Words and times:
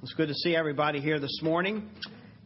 It's 0.00 0.14
good 0.14 0.28
to 0.28 0.34
see 0.34 0.54
everybody 0.54 1.00
here 1.00 1.18
this 1.18 1.40
morning 1.42 1.90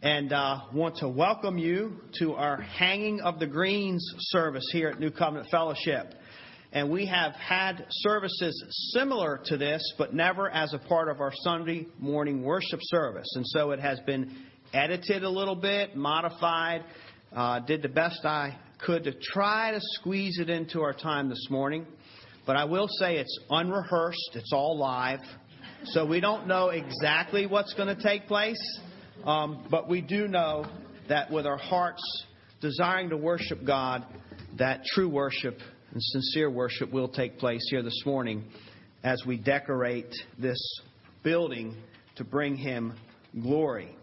and 0.01 0.33
uh, 0.33 0.61
want 0.73 0.97
to 0.97 1.09
welcome 1.09 1.59
you 1.59 1.99
to 2.19 2.33
our 2.33 2.63
Hanging 2.63 3.21
of 3.21 3.39
the 3.39 3.47
Greens 3.47 4.03
service 4.21 4.67
here 4.73 4.89
at 4.89 4.99
New 4.99 5.11
Covenant 5.11 5.51
Fellowship. 5.51 6.15
And 6.73 6.91
we 6.91 7.05
have 7.05 7.33
had 7.35 7.85
services 7.91 8.91
similar 8.95 9.39
to 9.45 9.59
this, 9.59 9.83
but 9.99 10.15
never 10.15 10.49
as 10.49 10.73
a 10.73 10.79
part 10.79 11.11
of 11.11 11.21
our 11.21 11.33
Sunday 11.45 11.89
morning 11.99 12.43
worship 12.43 12.81
service. 12.85 13.29
And 13.37 13.47
so 13.47 13.73
it 13.73 13.81
has 13.81 14.01
been 14.07 14.35
edited 14.73 15.23
a 15.23 15.29
little 15.29 15.57
bit, 15.57 15.95
modified, 15.95 16.83
uh, 17.37 17.61
did 17.61 17.83
the 17.83 17.91
best 17.91 18.25
I 18.25 18.57
could 18.79 19.05
to 19.05 19.13
try 19.13 19.73
to 19.73 19.81
squeeze 20.01 20.39
it 20.39 20.49
into 20.49 20.81
our 20.81 20.95
time 20.95 21.29
this 21.29 21.49
morning. 21.51 21.87
But 22.47 22.57
I 22.57 22.65
will 22.65 22.89
say 22.89 23.19
it's 23.19 23.39
unrehearsed, 23.51 24.31
it's 24.37 24.55
all 24.55 24.79
live. 24.79 25.21
So 25.87 26.07
we 26.07 26.21
don't 26.21 26.47
know 26.47 26.69
exactly 26.69 27.47
what's 27.47 27.75
going 27.75 27.95
to 27.95 28.01
take 28.01 28.29
place, 28.29 28.81
um, 29.25 29.67
but 29.69 29.89
we 29.89 30.01
do 30.01 30.29
know 30.29 30.65
that 31.09 31.29
with 31.31 31.45
our 31.45 31.57
hearts 31.57 32.03
desiring 32.61 33.11
to 33.11 33.17
worship 33.17 33.67
God, 33.67 34.07
that 34.59 34.85
true 34.85 35.09
worship 35.09 35.59
and 35.91 36.01
sincere 36.01 36.49
worship 36.49 36.93
will 36.93 37.09
take 37.09 37.39
place 37.39 37.67
here 37.69 37.83
this 37.83 38.01
morning 38.07 38.45
as 39.03 39.25
we 39.27 39.37
decorate 39.37 40.15
this 40.39 40.59
building 41.25 41.75
to 42.15 42.23
bring 42.23 42.57
Him 42.57 42.95
glory. 43.43 43.97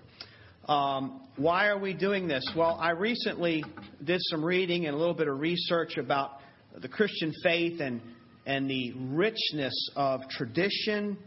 Um, 0.68 1.22
why 1.38 1.68
are 1.68 1.80
we 1.80 1.94
doing 1.94 2.28
this? 2.28 2.44
Well, 2.58 2.78
I 2.80 2.92
recently 2.92 3.64
did 4.04 4.20
some 4.24 4.44
reading 4.44 4.86
and 4.86 4.96
a 4.96 5.00
little 5.00 5.14
bit 5.14 5.30
of 5.30 5.40
research 5.40 5.98
about 5.98 6.42
the 6.78 6.90
Christian 6.90 7.34
faith 7.42 7.80
and, 7.80 8.02
and 8.46 8.70
the 8.70 8.92
richness 8.98 9.92
of 9.96 10.28
tradition 10.30 11.18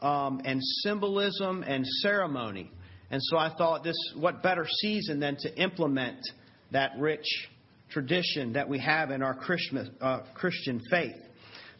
um, 0.00 0.40
and 0.44 0.60
symbolism 0.82 1.62
and 1.62 1.86
ceremony. 1.86 2.70
And 3.10 3.22
so 3.22 3.36
I 3.38 3.54
thought 3.56 3.84
this, 3.84 3.96
what 4.16 4.42
better 4.42 4.66
season 4.80 5.20
than 5.20 5.36
to 5.40 5.62
implement 5.62 6.18
that 6.72 6.92
rich 6.98 7.26
tradition 7.90 8.54
that 8.54 8.68
we 8.68 8.78
have 8.80 9.10
in 9.10 9.22
our 9.22 9.34
Christian, 9.34 9.94
uh, 10.00 10.20
Christian 10.34 10.80
faith. 10.90 11.14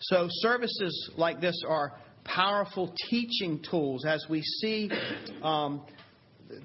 So 0.00 0.28
services 0.30 1.10
like 1.16 1.40
this 1.40 1.60
are 1.66 1.94
powerful 2.24 2.94
teaching 3.08 3.62
tools 3.68 4.04
as 4.04 4.24
we 4.28 4.42
see 4.42 4.90
um, 5.42 5.82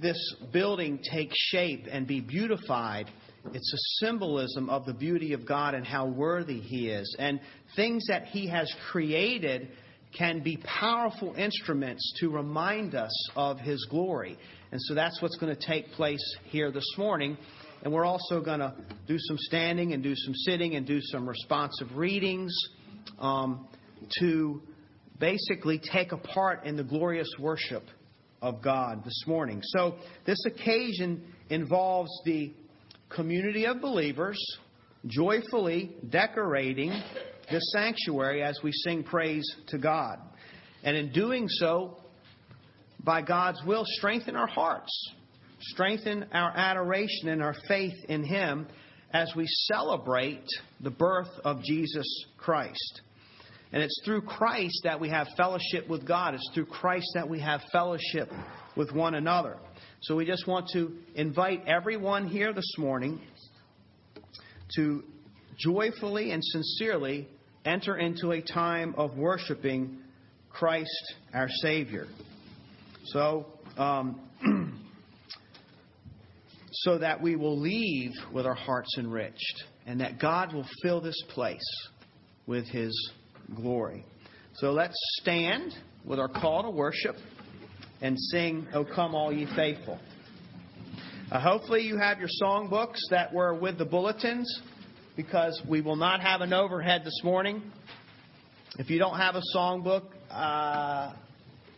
this 0.02 0.36
building 0.52 1.00
take 1.12 1.32
shape 1.34 1.88
and 1.90 2.06
be 2.06 2.20
beautified. 2.20 3.10
It's 3.54 3.74
a 3.74 4.06
symbolism 4.06 4.70
of 4.70 4.86
the 4.86 4.94
beauty 4.94 5.34
of 5.34 5.48
God 5.48 5.74
and 5.74 5.86
how 5.86 6.06
worthy 6.06 6.60
He 6.60 6.90
is. 6.90 7.16
And 7.18 7.40
things 7.76 8.06
that 8.08 8.26
He 8.26 8.48
has 8.48 8.72
created 8.92 9.70
can 10.18 10.42
be 10.42 10.58
powerful 10.58 11.34
instruments 11.36 12.14
to 12.20 12.30
remind 12.30 12.96
us 12.96 13.30
of 13.36 13.60
His 13.60 13.86
glory. 13.90 14.38
And 14.72 14.82
so 14.82 14.94
that's 14.94 15.22
what's 15.22 15.38
going 15.38 15.56
to 15.56 15.68
take 15.68 15.92
place 15.92 16.38
here 16.46 16.72
this 16.72 16.88
morning. 16.98 17.38
And 17.84 17.94
we're 17.94 18.06
also 18.06 18.42
going 18.42 18.60
to 18.60 18.76
do 19.08 19.18
some 19.18 19.38
standing 19.40 19.94
and 19.94 20.04
do 20.04 20.14
some 20.16 20.34
sitting 20.36 20.76
and 20.76 20.86
do 20.86 21.00
some 21.02 21.28
responsive 21.28 21.96
readings 21.96 22.56
um, 23.20 23.68
to 24.20 24.62
basically 25.20 25.80
take 25.80 26.12
a 26.12 26.18
part 26.18 26.66
in 26.66 26.76
the 26.76 26.84
glorious 26.84 27.30
worship 27.40 27.84
of 28.42 28.62
God 28.62 29.04
this 29.04 29.24
morning. 29.28 29.62
So 29.64 29.96
this 30.26 30.44
occasion 30.46 31.24
involves 31.50 32.12
the 32.26 32.54
community 33.10 33.66
of 33.66 33.82
believers 33.82 34.40
joyfully 35.08 35.96
decorating 36.10 36.92
this 37.50 37.72
sanctuary 37.72 38.44
as 38.44 38.60
we 38.64 38.72
sing 38.72 39.04
praise 39.04 39.46
to 39.68 39.78
God. 39.78 40.20
And 40.84 40.96
in 40.98 41.12
doing 41.12 41.48
so, 41.48 41.98
by 43.04 43.22
God's 43.22 43.62
will, 43.66 43.84
strengthen 43.86 44.36
our 44.36 44.48
hearts, 44.48 44.92
strengthen 45.60 46.26
our 46.34 46.52
adoration 46.56 47.30
and 47.30 47.42
our 47.42 47.56
faith 47.68 47.96
in 48.10 48.24
Him 48.24 48.68
as 49.14 49.32
we 49.36 49.46
celebrate 49.48 50.46
the 50.80 50.92
birth 50.92 51.32
of 51.44 51.62
Jesus 51.64 52.08
Christ. 52.38 53.02
And 53.74 53.82
it's 53.82 54.02
through 54.04 54.22
Christ 54.24 54.82
that 54.84 55.00
we 55.00 55.10
have 55.10 55.28
fellowship 55.38 55.88
with 55.90 56.06
God. 56.06 56.34
It's 56.34 56.50
through 56.54 56.66
Christ 56.66 57.08
that 57.16 57.30
we 57.30 57.40
have 57.40 57.62
fellowship 57.72 58.30
with 58.76 58.92
one 58.92 59.16
another. 59.16 59.58
So 60.02 60.16
we 60.16 60.26
just 60.26 60.48
want 60.48 60.68
to 60.74 60.98
invite 61.16 61.68
everyone 61.68 62.28
here 62.28 62.54
this 62.54 62.74
morning 62.78 63.22
to 64.76 65.04
joyfully 65.58 66.32
and 66.32 66.44
sincerely 66.44 67.28
enter 67.66 67.98
into 67.98 68.32
a 68.32 68.42
time 68.42 68.96
of 68.98 69.18
worshiping 69.18 69.98
Christ 70.50 71.14
our 71.34 71.50
Savior. 71.62 72.08
So, 73.06 73.46
um, 73.78 74.20
so 76.72 76.98
that 76.98 77.22
we 77.22 77.36
will 77.36 77.60
leave 77.60 78.12
with 78.34 78.46
our 78.46 78.56
hearts 78.56 78.98
enriched, 78.98 79.64
and 79.86 80.02
that 80.02 80.20
God 80.20 80.54
will 80.54 80.68
fill 80.82 81.02
this 81.02 81.22
place 81.30 81.60
with 82.48 82.66
His 82.68 83.12
glory. 83.56 84.06
So 84.56 84.72
let's 84.72 84.96
stand 85.22 85.74
with 86.06 86.20
our 86.20 86.28
call 86.28 86.64
to 86.64 86.70
worship 86.70 87.16
and 88.02 88.18
sing, 88.20 88.68
O 88.74 88.84
come 88.84 89.16
all 89.16 89.32
ye 89.32 89.48
faithful. 89.56 90.00
Uh, 91.32 91.40
hopefully 91.40 91.82
you 91.82 91.98
have 91.98 92.20
your 92.20 92.30
songbooks 92.42 93.00
that 93.10 93.34
were 93.34 93.54
with 93.54 93.78
the 93.78 93.86
bulletins 93.86 94.62
because 95.16 95.62
we 95.68 95.82
will 95.82 95.96
not 95.96 96.22
have 96.22 96.42
an 96.42 96.54
overhead 96.54 97.04
this 97.04 97.22
morning. 97.24 97.62
If 98.80 98.90
you 98.90 99.00
don't 99.00 99.18
have 99.18 99.36
a 99.36 99.42
songbook, 99.56 100.04
uh, 100.30 101.14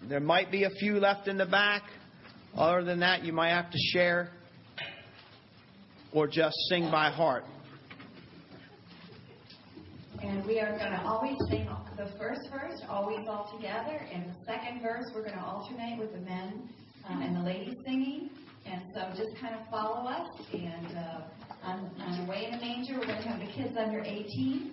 there 0.07 0.19
might 0.19 0.51
be 0.51 0.65
a 0.65 0.69
few 0.69 0.99
left 0.99 1.27
in 1.27 1.37
the 1.37 1.45
back. 1.45 1.83
Other 2.55 2.83
than 2.83 2.99
that, 2.99 3.23
you 3.23 3.33
might 3.33 3.49
have 3.49 3.71
to 3.71 3.77
share 3.91 4.29
or 6.11 6.27
just 6.27 6.55
sing 6.69 6.91
by 6.91 7.09
heart. 7.09 7.45
And 10.21 10.45
we 10.45 10.59
are 10.59 10.77
going 10.77 10.91
to 10.91 11.01
always 11.03 11.35
sing 11.49 11.67
the 11.97 12.11
first 12.17 12.41
verse, 12.51 12.79
always 12.87 13.27
all 13.27 13.51
together, 13.55 14.07
and 14.13 14.25
the 14.25 14.35
second 14.45 14.81
verse 14.81 15.05
we're 15.13 15.23
going 15.23 15.35
to 15.35 15.43
alternate 15.43 15.99
with 15.99 16.13
the 16.13 16.21
men 16.21 16.69
um, 17.09 17.21
and 17.21 17.35
the 17.35 17.41
ladies 17.41 17.75
singing. 17.85 18.29
And 18.65 18.81
so 18.93 19.09
just 19.09 19.35
kind 19.41 19.55
of 19.55 19.67
follow 19.69 20.07
us. 20.07 20.29
And 20.53 20.97
uh, 20.97 21.21
on, 21.63 21.89
on 22.01 22.27
Way 22.27 22.45
in 22.45 22.51
the 22.51 22.57
Manger. 22.57 22.93
We're 22.99 23.05
going 23.07 23.21
to 23.21 23.29
have 23.29 23.39
the 23.39 23.51
kids 23.53 23.75
under 23.77 24.01
18 24.01 24.71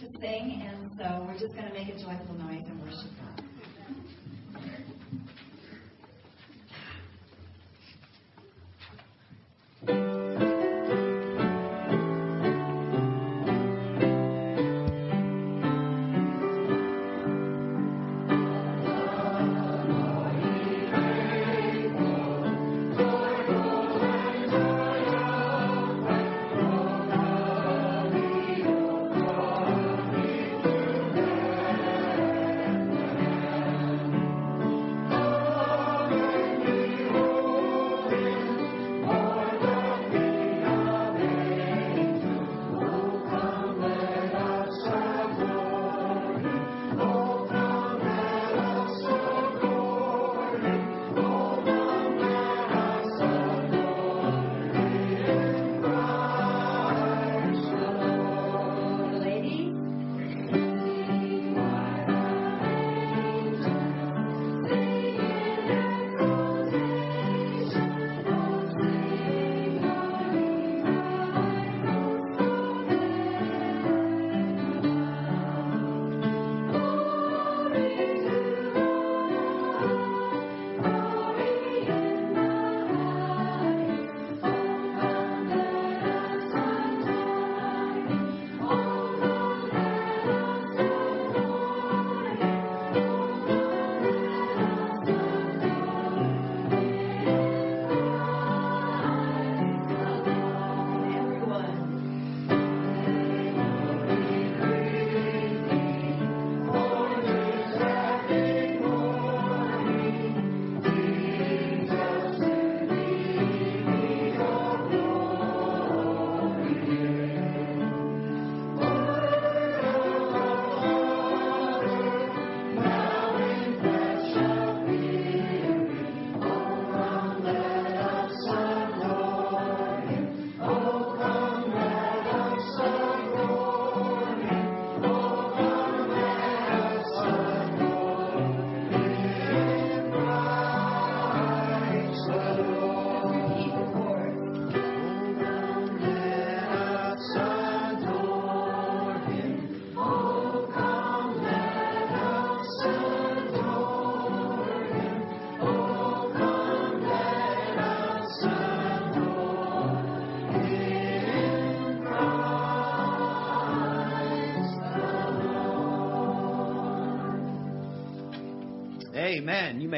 to 0.00 0.18
sing, 0.20 0.62
and 0.66 0.90
so 0.98 1.24
we're 1.26 1.38
just 1.38 1.54
going 1.54 1.68
to 1.68 1.72
make 1.72 1.88
a 1.88 1.98
joyful 1.98 2.34
noise 2.34 2.64
and 2.66 2.80
worship 2.82 3.10
God. 3.20 3.44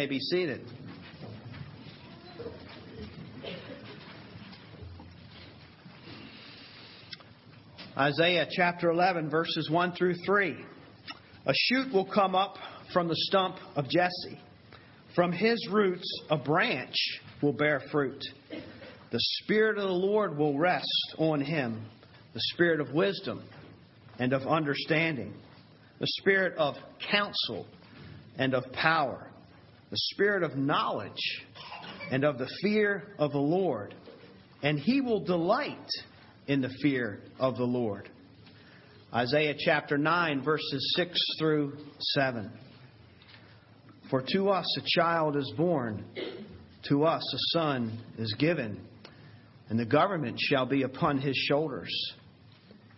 May 0.05 0.11
be 0.11 0.21
seated. 0.21 0.61
Isaiah 7.97 8.47
chapter 8.51 8.91
11, 8.91 9.31
verses 9.31 9.71
1 9.71 9.93
through 9.93 10.17
3. 10.27 10.57
A 11.47 11.53
shoot 11.55 11.91
will 11.91 12.05
come 12.05 12.35
up 12.35 12.57
from 12.93 13.09
the 13.09 13.17
stump 13.17 13.57
of 13.77 13.89
Jesse. 13.89 14.39
From 15.15 15.33
his 15.33 15.67
roots, 15.71 16.07
a 16.29 16.37
branch 16.37 16.97
will 17.41 17.55
bear 17.55 17.81
fruit. 17.91 18.23
The 19.11 19.21
Spirit 19.21 19.79
of 19.79 19.85
the 19.85 19.95
Lord 19.95 20.37
will 20.37 20.59
rest 20.59 21.15
on 21.17 21.41
him 21.41 21.83
the 22.35 22.41
Spirit 22.53 22.81
of 22.81 22.93
wisdom 22.93 23.43
and 24.19 24.35
of 24.35 24.43
understanding, 24.47 25.33
the 25.99 26.09
Spirit 26.19 26.59
of 26.59 26.75
counsel 27.11 27.67
and 28.37 28.53
of 28.53 28.65
power, 28.73 29.31
the 29.95 29.99
Spirit 30.13 30.43
of 30.43 30.57
knowledge 30.57 31.45
and 32.11 32.25
of 32.25 32.37
the 32.37 32.51
fear 32.63 33.15
of 33.17 33.31
the 33.31 33.39
Lord. 33.39 33.95
And 34.61 34.77
he 34.77 35.01
will 35.01 35.21
delight 35.21 35.89
in 36.49 36.61
the 36.61 36.71
fear 36.83 37.21
of 37.39 37.57
the 37.57 37.65
Lord. 37.65 38.11
Isaiah 39.15 39.55
chapter 39.57 39.97
9, 39.97 40.43
verses 40.43 40.95
6 40.97 41.17
through 41.39 41.77
7. 42.01 42.51
For 44.11 44.21
to 44.33 44.49
us 44.49 44.67
a 44.79 45.01
child 45.01 45.37
is 45.37 45.53
born, 45.57 46.05
to 46.89 47.05
us 47.05 47.23
a 47.33 47.57
son 47.57 47.97
is 48.19 48.35
given, 48.37 48.85
and 49.69 49.79
the 49.79 49.87
government 49.87 50.41
shall 50.41 50.67
be 50.67 50.83
upon 50.83 51.19
his 51.19 51.37
shoulders. 51.37 51.95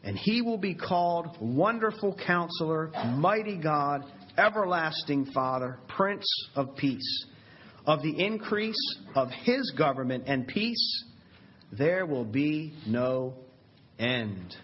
And 0.02 0.16
he 0.16 0.40
will 0.40 0.56
be 0.56 0.74
called 0.74 1.36
Wonderful 1.42 2.18
Counselor, 2.26 2.90
Mighty 3.18 3.58
God, 3.58 4.00
Everlasting 4.38 5.26
Father, 5.26 5.78
Prince 5.88 6.26
of 6.54 6.76
Peace. 6.76 7.26
Of 7.86 8.02
the 8.02 8.24
increase 8.24 8.96
of 9.14 9.30
his 9.30 9.72
government 9.78 10.24
and 10.26 10.46
peace, 10.46 11.04
there 11.72 12.04
will 12.04 12.24
be 12.24 12.74
no 12.86 13.34
end. 13.98 14.56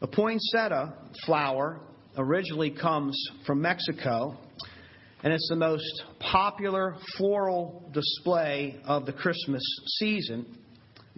The 0.00 0.06
poinsettia 0.06 0.94
flower 1.26 1.80
originally 2.16 2.70
comes 2.70 3.20
from 3.46 3.60
Mexico, 3.60 4.36
and 5.22 5.32
it's 5.32 5.48
the 5.48 5.56
most 5.56 6.02
popular 6.18 6.96
floral 7.16 7.90
display 7.92 8.80
of 8.84 9.06
the 9.06 9.12
Christmas 9.12 9.62
season 9.98 10.58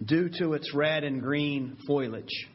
due 0.03 0.29
to 0.39 0.53
its 0.53 0.73
red 0.73 1.03
and 1.03 1.21
green 1.21 1.77
foliage. 1.87 2.47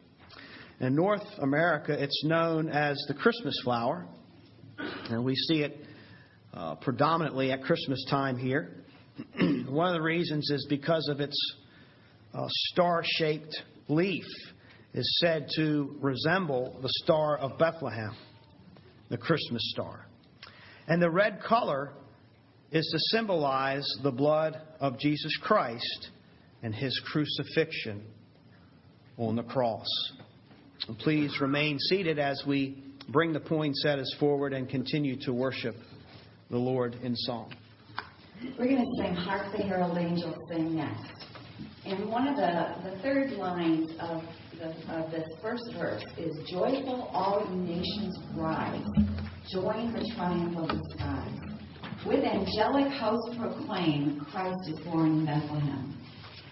In 0.79 0.95
North 0.95 1.25
America, 1.39 1.91
it's 1.91 2.23
known 2.23 2.69
as 2.69 3.03
the 3.07 3.15
Christmas 3.15 3.59
flower, 3.63 4.05
and 5.09 5.25
we 5.25 5.33
see 5.33 5.63
it 5.63 5.75
uh, 6.53 6.75
predominantly 6.75 7.51
at 7.51 7.63
Christmas 7.63 8.05
time 8.11 8.37
here. 8.37 8.75
One 9.67 9.87
of 9.87 9.93
the 9.95 10.03
reasons 10.03 10.51
is 10.51 10.67
because 10.69 11.07
of 11.09 11.19
its 11.19 11.35
uh, 12.31 12.45
star 12.47 13.01
shaped 13.03 13.57
leaf 13.87 14.25
is 14.93 15.17
said 15.19 15.47
to 15.55 15.95
resemble 15.99 16.77
the 16.83 16.89
Star 17.03 17.39
of 17.39 17.57
Bethlehem, 17.57 18.15
the 19.09 19.17
Christmas 19.17 19.63
star. 19.71 20.05
And 20.87 21.01
the 21.01 21.09
red 21.09 21.41
color 21.41 21.91
is 22.71 22.87
to 22.91 23.17
symbolize 23.17 23.87
the 24.03 24.11
blood 24.11 24.61
of 24.79 24.99
Jesus 24.99 25.35
Christ 25.41 26.09
and 26.61 26.75
his 26.75 27.01
crucifixion 27.11 28.03
on 29.17 29.35
the 29.35 29.43
cross. 29.43 29.87
Please 30.99 31.39
remain 31.41 31.77
seated 31.79 32.19
as 32.19 32.43
we 32.47 32.83
bring 33.09 33.33
the 33.33 33.39
poinsettias 33.39 34.15
forward 34.19 34.53
and 34.53 34.69
continue 34.69 35.15
to 35.21 35.33
worship 35.33 35.75
the 36.49 36.57
Lord 36.57 36.95
in 37.03 37.15
song. 37.15 37.53
We're 38.57 38.67
going 38.67 38.85
to 38.85 39.03
sing 39.03 39.15
Hark 39.15 39.51
the 39.55 39.63
Herald 39.63 39.97
Angels 39.97 40.35
Sing 40.51 40.75
next. 40.75 41.25
And 41.85 42.09
one 42.09 42.27
of 42.27 42.35
the, 42.35 42.89
the 42.89 43.01
third 43.01 43.31
lines 43.31 43.89
of, 43.99 44.21
the, 44.59 44.93
of 44.93 45.09
this 45.09 45.27
first 45.41 45.63
verse 45.77 46.03
is 46.17 46.37
Joyful, 46.49 47.09
all 47.13 47.47
you 47.49 47.55
nations 47.55 48.17
rise, 48.35 48.83
join 49.51 49.93
the 49.93 50.11
triumph 50.15 50.57
of 50.57 50.67
the 50.67 50.83
skies. 50.95 51.39
With 52.05 52.23
angelic 52.23 52.91
hosts 52.93 53.35
proclaim, 53.37 54.19
Christ 54.31 54.69
is 54.69 54.79
born 54.81 55.19
in 55.19 55.25
Bethlehem. 55.25 55.97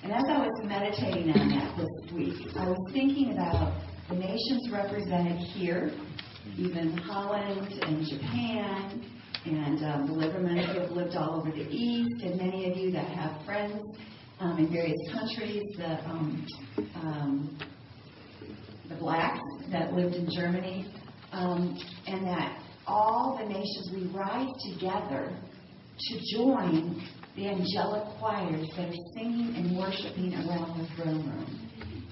And 0.04 0.12
as 0.12 0.24
I 0.28 0.40
was 0.40 0.62
meditating 0.64 1.32
on 1.32 1.50
that 1.50 1.78
this 1.78 2.14
week, 2.14 2.56
I 2.56 2.68
was 2.68 2.92
thinking 2.94 3.34
about 3.34 3.74
the 4.10 4.16
nations 4.16 4.70
represented 4.72 5.38
here, 5.38 5.92
even 6.58 6.96
Holland 6.98 7.74
and 7.82 8.06
Japan, 8.08 9.04
and 9.46 9.84
um, 9.84 10.08
the 10.08 10.14
Livermen 10.14 10.64
who 10.66 10.80
have 10.80 10.92
lived 10.92 11.16
all 11.16 11.40
over 11.40 11.52
the 11.52 11.68
East, 11.70 12.24
and 12.24 12.38
many 12.38 12.70
of 12.70 12.78
you 12.78 12.92
that 12.92 13.08
have 13.08 13.44
friends 13.46 13.82
um, 14.40 14.58
in 14.60 14.72
various 14.72 15.00
countries, 15.12 15.64
the, 15.78 16.06
um, 16.06 16.48
um, 16.96 17.58
the 18.90 18.96
blacks 18.96 19.40
that 19.72 19.94
lived 19.94 20.16
in 20.16 20.30
Germany, 20.32 20.92
um, 21.32 21.78
and 22.08 22.26
that 22.28 22.62
all 22.88 23.38
the 23.40 23.48
nations, 23.48 23.90
we 23.94 24.08
rise 24.16 24.54
together 24.74 25.36
to 25.98 26.36
join 26.36 27.02
the 27.36 27.48
angelic 27.48 28.04
choirs 28.20 28.68
that 28.78 28.90
are 28.90 29.04
singing 29.16 29.56
and 29.56 29.78
worshiping 29.78 30.34
around 30.34 30.80
the 30.80 30.96
throne 30.96 31.28
room. 31.28 31.66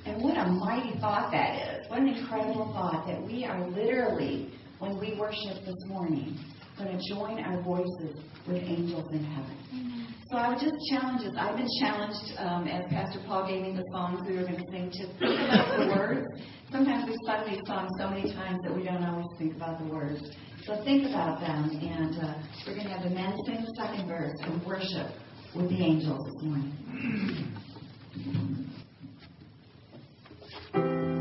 And 0.06 0.22
what 0.22 0.38
a 0.38 0.48
mighty 0.48 1.00
thought 1.00 1.32
that 1.32 1.80
is. 1.80 1.83
What 1.94 2.02
an 2.02 2.08
incredible 2.08 2.74
thought 2.74 3.06
that 3.06 3.22
we 3.22 3.46
are 3.46 3.70
literally, 3.70 4.50
when 4.80 5.00
we 5.00 5.14
worship 5.14 5.64
this 5.64 5.78
morning, 5.86 6.36
going 6.76 6.98
to 6.98 7.08
join 7.08 7.38
our 7.38 7.62
voices 7.62 8.18
with 8.48 8.64
angels 8.64 9.14
in 9.14 9.24
heaven. 9.24 10.08
So 10.32 10.38
I 10.38 10.50
would 10.50 10.58
just 10.58 10.74
challenge 10.90 11.22
us. 11.22 11.36
I've 11.38 11.56
been 11.56 11.70
challenged, 11.80 12.34
um, 12.40 12.68
as 12.68 12.90
Pastor 12.90 13.20
Paul 13.28 13.46
gave 13.48 13.62
me 13.62 13.76
the 13.78 13.86
songs 13.94 14.28
we 14.28 14.36
were 14.38 14.42
going 14.42 14.58
to 14.58 14.72
sing, 14.72 14.90
to 14.90 15.06
think 15.20 15.40
about 15.40 15.78
the 15.78 15.86
words. 15.96 16.26
Sometimes 16.72 17.06
we've 17.06 17.16
sung 17.28 17.46
these 17.48 17.62
songs 17.68 17.92
so 18.00 18.10
many 18.10 18.34
times 18.34 18.58
that 18.64 18.76
we 18.76 18.82
don't 18.82 19.04
always 19.04 19.28
think 19.38 19.56
about 19.56 19.78
the 19.78 19.86
words. 19.94 20.20
So 20.66 20.84
think 20.84 21.08
about 21.08 21.42
them, 21.42 21.70
and 21.78 22.18
uh, 22.18 22.34
we're 22.66 22.74
going 22.74 22.88
to 22.88 22.94
have 22.94 23.04
the 23.04 23.12
men 23.12 23.38
sing 23.46 23.62
the 23.62 23.74
second 23.78 24.08
verse 24.08 24.34
and 24.42 24.66
worship 24.66 25.12
with 25.56 25.70
the 25.70 25.78
angels 25.78 26.26
this 26.26 26.42
morning. 26.42 26.74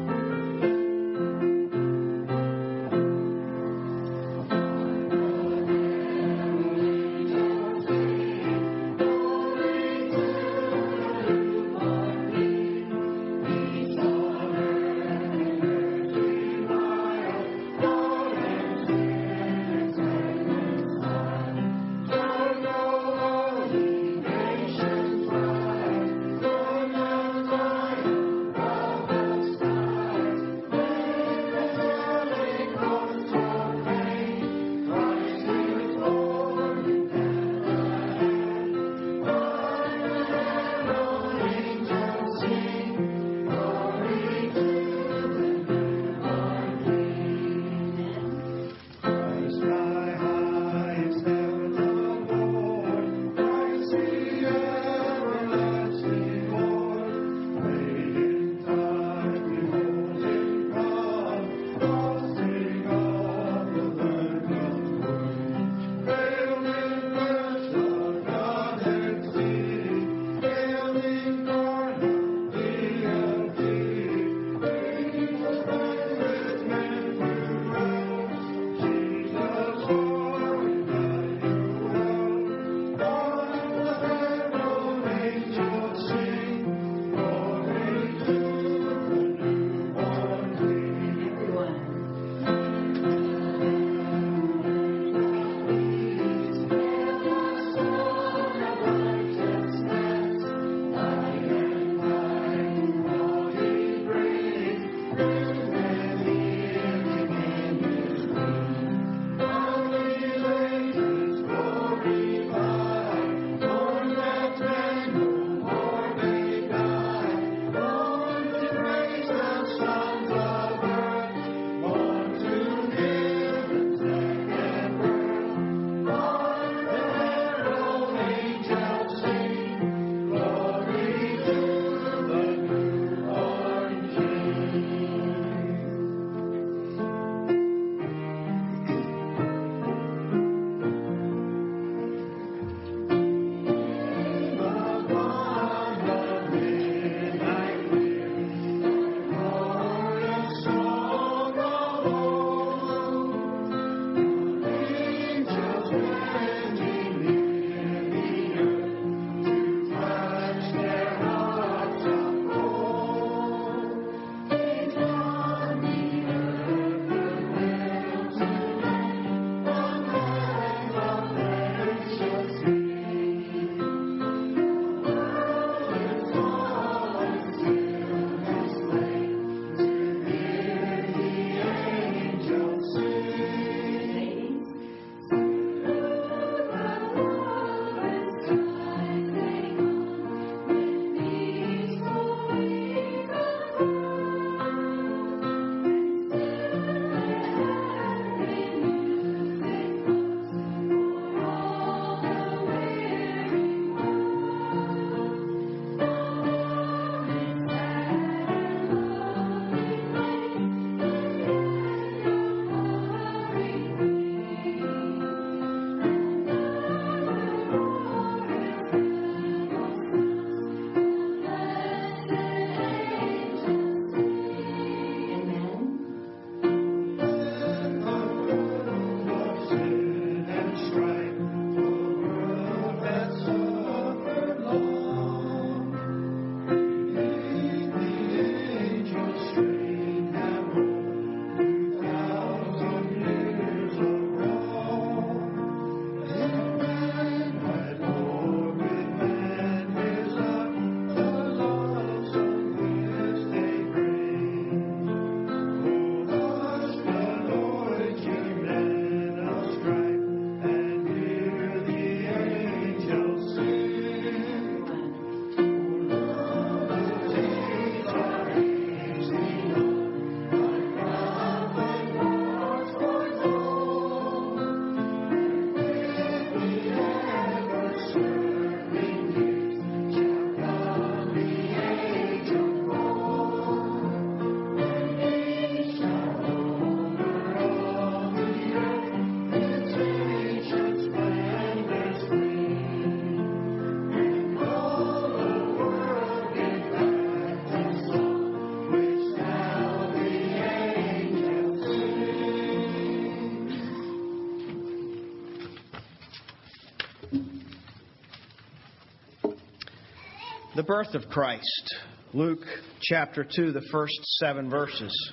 birth 310.93 311.15
of 311.15 311.27
Christ. 311.31 311.95
Luke 312.35 312.67
chapter 313.01 313.47
2, 313.51 313.73
the 313.73 313.81
first 313.91 314.13
seven 314.41 314.69
verses. 314.69 315.33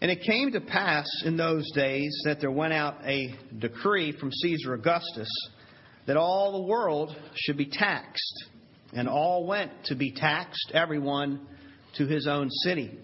And 0.00 0.12
it 0.12 0.20
came 0.22 0.52
to 0.52 0.60
pass 0.60 1.08
in 1.24 1.36
those 1.36 1.68
days 1.72 2.16
that 2.24 2.38
there 2.38 2.52
went 2.52 2.72
out 2.72 2.98
a 3.04 3.34
decree 3.58 4.12
from 4.12 4.30
Caesar 4.30 4.74
Augustus 4.74 5.28
that 6.06 6.16
all 6.16 6.52
the 6.52 6.68
world 6.68 7.12
should 7.34 7.56
be 7.56 7.68
taxed. 7.68 8.44
And 8.92 9.08
all 9.08 9.44
went 9.44 9.72
to 9.86 9.96
be 9.96 10.12
taxed, 10.12 10.70
everyone 10.72 11.44
to 11.96 12.06
his 12.06 12.28
own 12.28 12.48
city. 12.48 12.96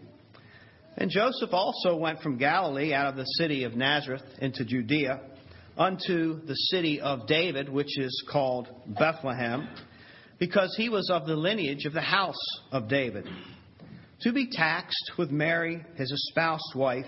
And 0.97 1.11
Joseph 1.11 1.53
also 1.53 1.97
went 1.97 2.21
from 2.21 2.39
Galilee 2.39 2.95
out 2.95 3.09
of 3.09 3.17
the 3.17 3.25
city 3.25 3.65
of 3.65 3.75
Nazareth 3.75 4.23
into 4.41 4.65
Judea 4.65 5.21
unto 5.77 6.47
the 6.47 6.55
city 6.55 7.01
of 7.01 7.27
David, 7.27 7.69
which 7.69 7.99
is 7.99 8.25
called 8.31 8.69
Bethlehem 8.87 9.69
because 10.39 10.75
he 10.77 10.89
was 10.89 11.11
of 11.11 11.27
the 11.27 11.37
lineage 11.37 11.85
of 11.85 11.93
the 11.93 12.01
house 12.01 12.35
of 12.73 12.89
David, 12.89 13.29
to 14.21 14.33
be 14.33 14.49
taxed 14.51 15.13
with 15.19 15.31
Mary, 15.31 15.85
his 15.97 16.11
espoused 16.11 16.75
wife, 16.75 17.07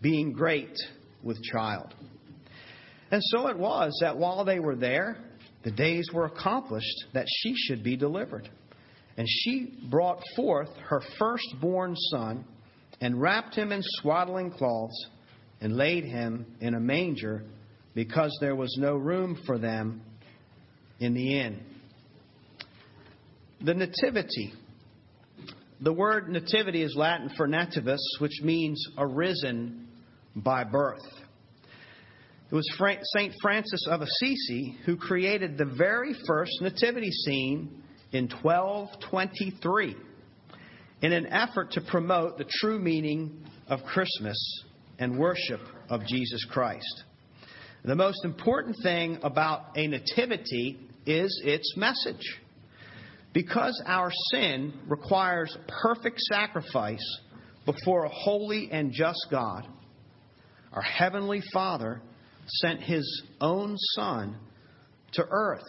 being 0.00 0.32
great 0.32 0.76
with 1.22 1.42
child. 1.42 1.94
And 3.10 3.22
so 3.22 3.48
it 3.48 3.58
was 3.58 3.96
that 4.02 4.16
while 4.16 4.44
they 4.44 4.60
were 4.60 4.76
there, 4.76 5.16
the 5.64 5.70
days 5.70 6.10
were 6.12 6.26
accomplished 6.26 7.06
that 7.14 7.26
she 7.28 7.54
should 7.56 7.82
be 7.82 7.96
delivered. 7.96 8.48
And 9.16 9.26
she 9.28 9.78
brought 9.90 10.22
forth 10.36 10.70
her 10.88 11.02
firstborn 11.18 11.96
son, 11.96 12.44
and 13.00 13.20
wrapped 13.20 13.54
him 13.54 13.72
in 13.72 13.80
swaddling 13.82 14.50
cloths, 14.50 15.06
and 15.60 15.76
laid 15.76 16.04
him 16.04 16.46
in 16.60 16.74
a 16.74 16.80
manger, 16.80 17.44
because 17.94 18.36
there 18.40 18.54
was 18.54 18.76
no 18.78 18.94
room 18.94 19.38
for 19.46 19.58
them 19.58 20.02
in 21.00 21.14
the 21.14 21.40
inn 21.40 21.64
the 23.60 23.74
Nativity. 23.74 24.52
The 25.80 25.92
word 25.92 26.28
nativity 26.28 26.82
is 26.82 26.94
Latin 26.96 27.30
for 27.36 27.46
nativus, 27.46 27.98
which 28.18 28.40
means 28.42 28.84
arisen 28.96 29.86
by 30.34 30.64
birth. 30.64 31.06
It 32.50 32.54
was 32.54 32.68
St. 33.14 33.34
Francis 33.40 33.86
of 33.88 34.00
Assisi 34.00 34.76
who 34.84 34.96
created 34.96 35.56
the 35.58 35.64
very 35.64 36.14
first 36.26 36.52
nativity 36.60 37.10
scene 37.10 37.82
in 38.12 38.28
1223 38.42 39.96
in 41.02 41.12
an 41.12 41.26
effort 41.26 41.72
to 41.72 41.80
promote 41.80 42.38
the 42.38 42.46
true 42.60 42.80
meaning 42.80 43.44
of 43.68 43.82
Christmas 43.84 44.36
and 44.98 45.18
worship 45.18 45.60
of 45.88 46.06
Jesus 46.06 46.44
Christ. 46.50 47.04
The 47.84 47.94
most 47.94 48.24
important 48.24 48.76
thing 48.82 49.18
about 49.22 49.76
a 49.76 49.86
nativity 49.86 50.78
is 51.06 51.40
its 51.44 51.76
message. 51.76 52.40
Because 53.38 53.80
our 53.86 54.10
sin 54.32 54.72
requires 54.88 55.56
perfect 55.80 56.18
sacrifice 56.22 57.20
before 57.66 58.02
a 58.02 58.08
holy 58.08 58.68
and 58.72 58.90
just 58.90 59.28
God, 59.30 59.64
our 60.72 60.82
Heavenly 60.82 61.40
Father 61.52 62.02
sent 62.48 62.80
His 62.80 63.22
own 63.40 63.76
Son 63.94 64.36
to 65.12 65.24
earth 65.30 65.68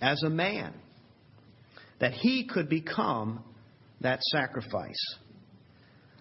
as 0.00 0.22
a 0.22 0.30
man 0.30 0.72
that 1.98 2.14
He 2.14 2.46
could 2.46 2.70
become 2.70 3.44
that 4.00 4.22
sacrifice. 4.32 5.18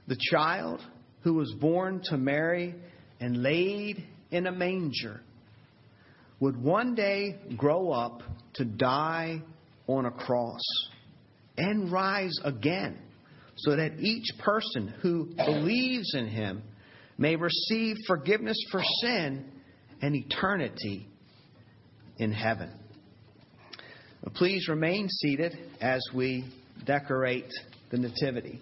The 0.10 0.18
child 0.20 0.82
who 1.22 1.36
was 1.36 1.56
born 1.62 2.02
to 2.10 2.18
Mary 2.18 2.76
and 3.22 3.42
laid 3.42 4.06
in 4.32 4.48
a 4.48 4.52
manger 4.52 5.22
would 6.42 6.62
one 6.62 6.94
day 6.94 7.40
grow 7.56 7.90
up 7.90 8.22
to 8.56 8.66
die 8.66 9.42
on 9.90 10.06
a 10.06 10.12
cross 10.12 10.62
and 11.58 11.92
rise 11.92 12.38
again 12.44 12.98
so 13.58 13.76
that 13.76 14.00
each 14.00 14.28
person 14.40 14.94
who 15.02 15.26
believes 15.36 16.14
in 16.14 16.28
him 16.28 16.62
may 17.18 17.36
receive 17.36 17.98
forgiveness 18.08 18.58
for 18.72 18.82
sin 19.02 19.46
and 20.02 20.16
eternity 20.16 21.06
in 22.18 22.32
heaven. 22.32 22.72
Please 24.36 24.68
remain 24.70 25.10
seated 25.10 25.58
as 25.82 26.02
we 26.14 26.46
decorate 26.86 27.50
the 27.90 27.98
Nativity. 27.98 28.62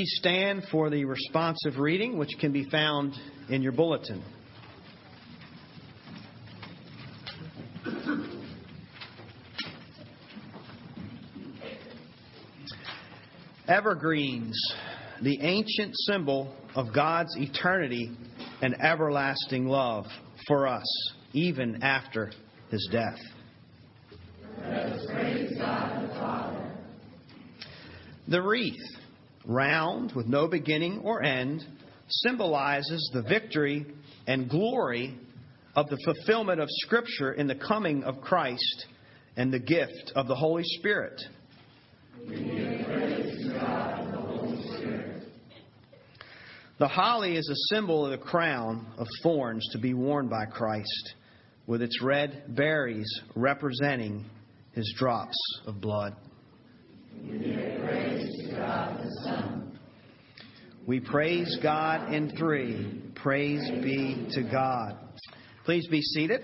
Please 0.00 0.16
stand 0.16 0.64
for 0.70 0.88
the 0.88 1.04
responsive 1.04 1.78
reading, 1.78 2.16
which 2.16 2.30
can 2.40 2.52
be 2.52 2.64
found 2.70 3.12
in 3.50 3.60
your 3.60 3.72
bulletin. 3.72 4.24
Evergreens, 13.68 14.58
the 15.20 15.38
ancient 15.42 15.94
symbol 15.94 16.54
of 16.74 16.94
God's 16.94 17.36
eternity 17.36 18.10
and 18.62 18.80
everlasting 18.80 19.66
love 19.66 20.06
for 20.48 20.66
us, 20.66 21.12
even 21.34 21.82
after 21.82 22.32
his 22.70 22.88
death. 22.90 23.18
The 28.28 28.40
wreath, 28.40 28.99
round 29.44 30.12
with 30.12 30.26
no 30.26 30.48
beginning 30.48 31.00
or 31.04 31.22
end, 31.22 31.64
symbolizes 32.08 33.10
the 33.12 33.22
victory 33.22 33.86
and 34.26 34.48
glory 34.48 35.16
of 35.74 35.88
the 35.88 35.98
fulfillment 36.04 36.60
of 36.60 36.68
Scripture 36.70 37.32
in 37.32 37.46
the 37.46 37.54
coming 37.54 38.02
of 38.04 38.20
Christ 38.20 38.86
and 39.36 39.52
the 39.52 39.58
gift 39.58 40.12
of 40.14 40.26
the 40.26 40.34
Holy 40.34 40.64
Spirit. 40.64 41.20
The 46.78 46.88
holly 46.88 47.36
is 47.36 47.48
a 47.48 47.74
symbol 47.74 48.06
of 48.06 48.10
the 48.10 48.18
crown 48.18 48.86
of 48.96 49.06
thorns 49.22 49.68
to 49.72 49.78
be 49.78 49.92
worn 49.92 50.28
by 50.28 50.46
Christ, 50.46 51.14
with 51.66 51.82
its 51.82 52.00
red 52.02 52.56
berries 52.56 53.20
representing 53.36 54.24
his 54.72 54.92
drops 54.96 55.36
of 55.66 55.80
blood. 55.80 56.16
We 60.86 60.98
praise 60.98 61.58
God 61.62 62.12
in 62.12 62.34
three. 62.36 63.02
Praise 63.16 63.70
be 63.82 64.28
to 64.32 64.42
God. 64.42 64.96
Please 65.64 65.86
be 65.88 66.00
seated. 66.00 66.40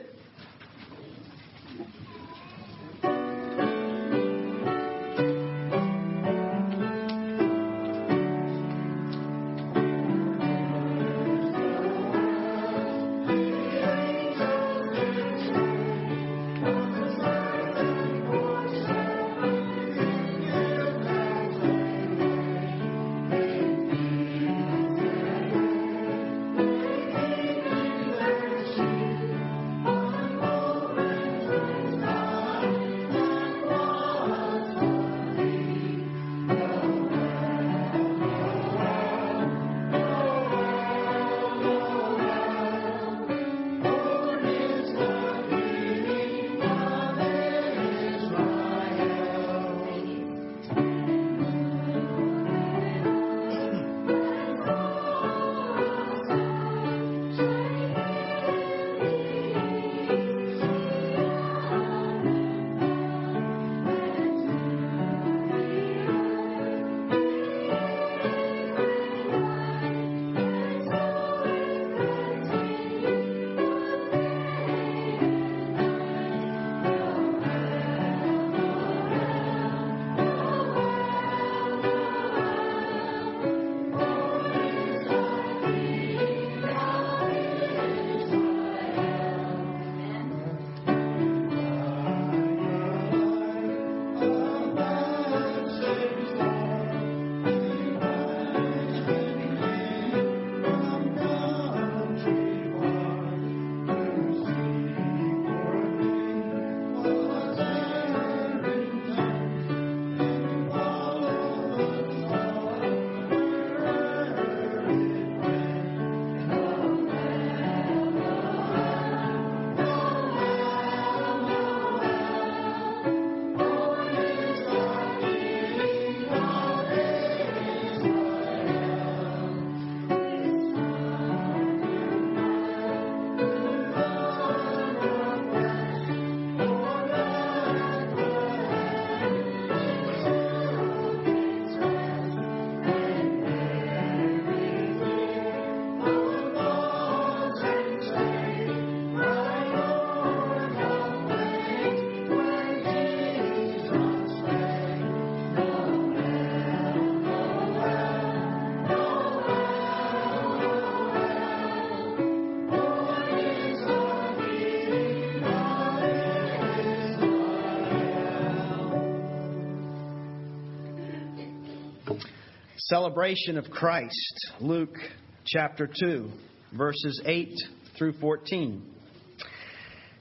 Celebration 172.88 173.58
of 173.58 173.68
Christ, 173.68 174.50
Luke 174.60 174.96
chapter 175.44 175.88
2, 176.02 176.30
verses 176.78 177.20
8 177.24 177.52
through 177.98 178.12
14. 178.20 178.80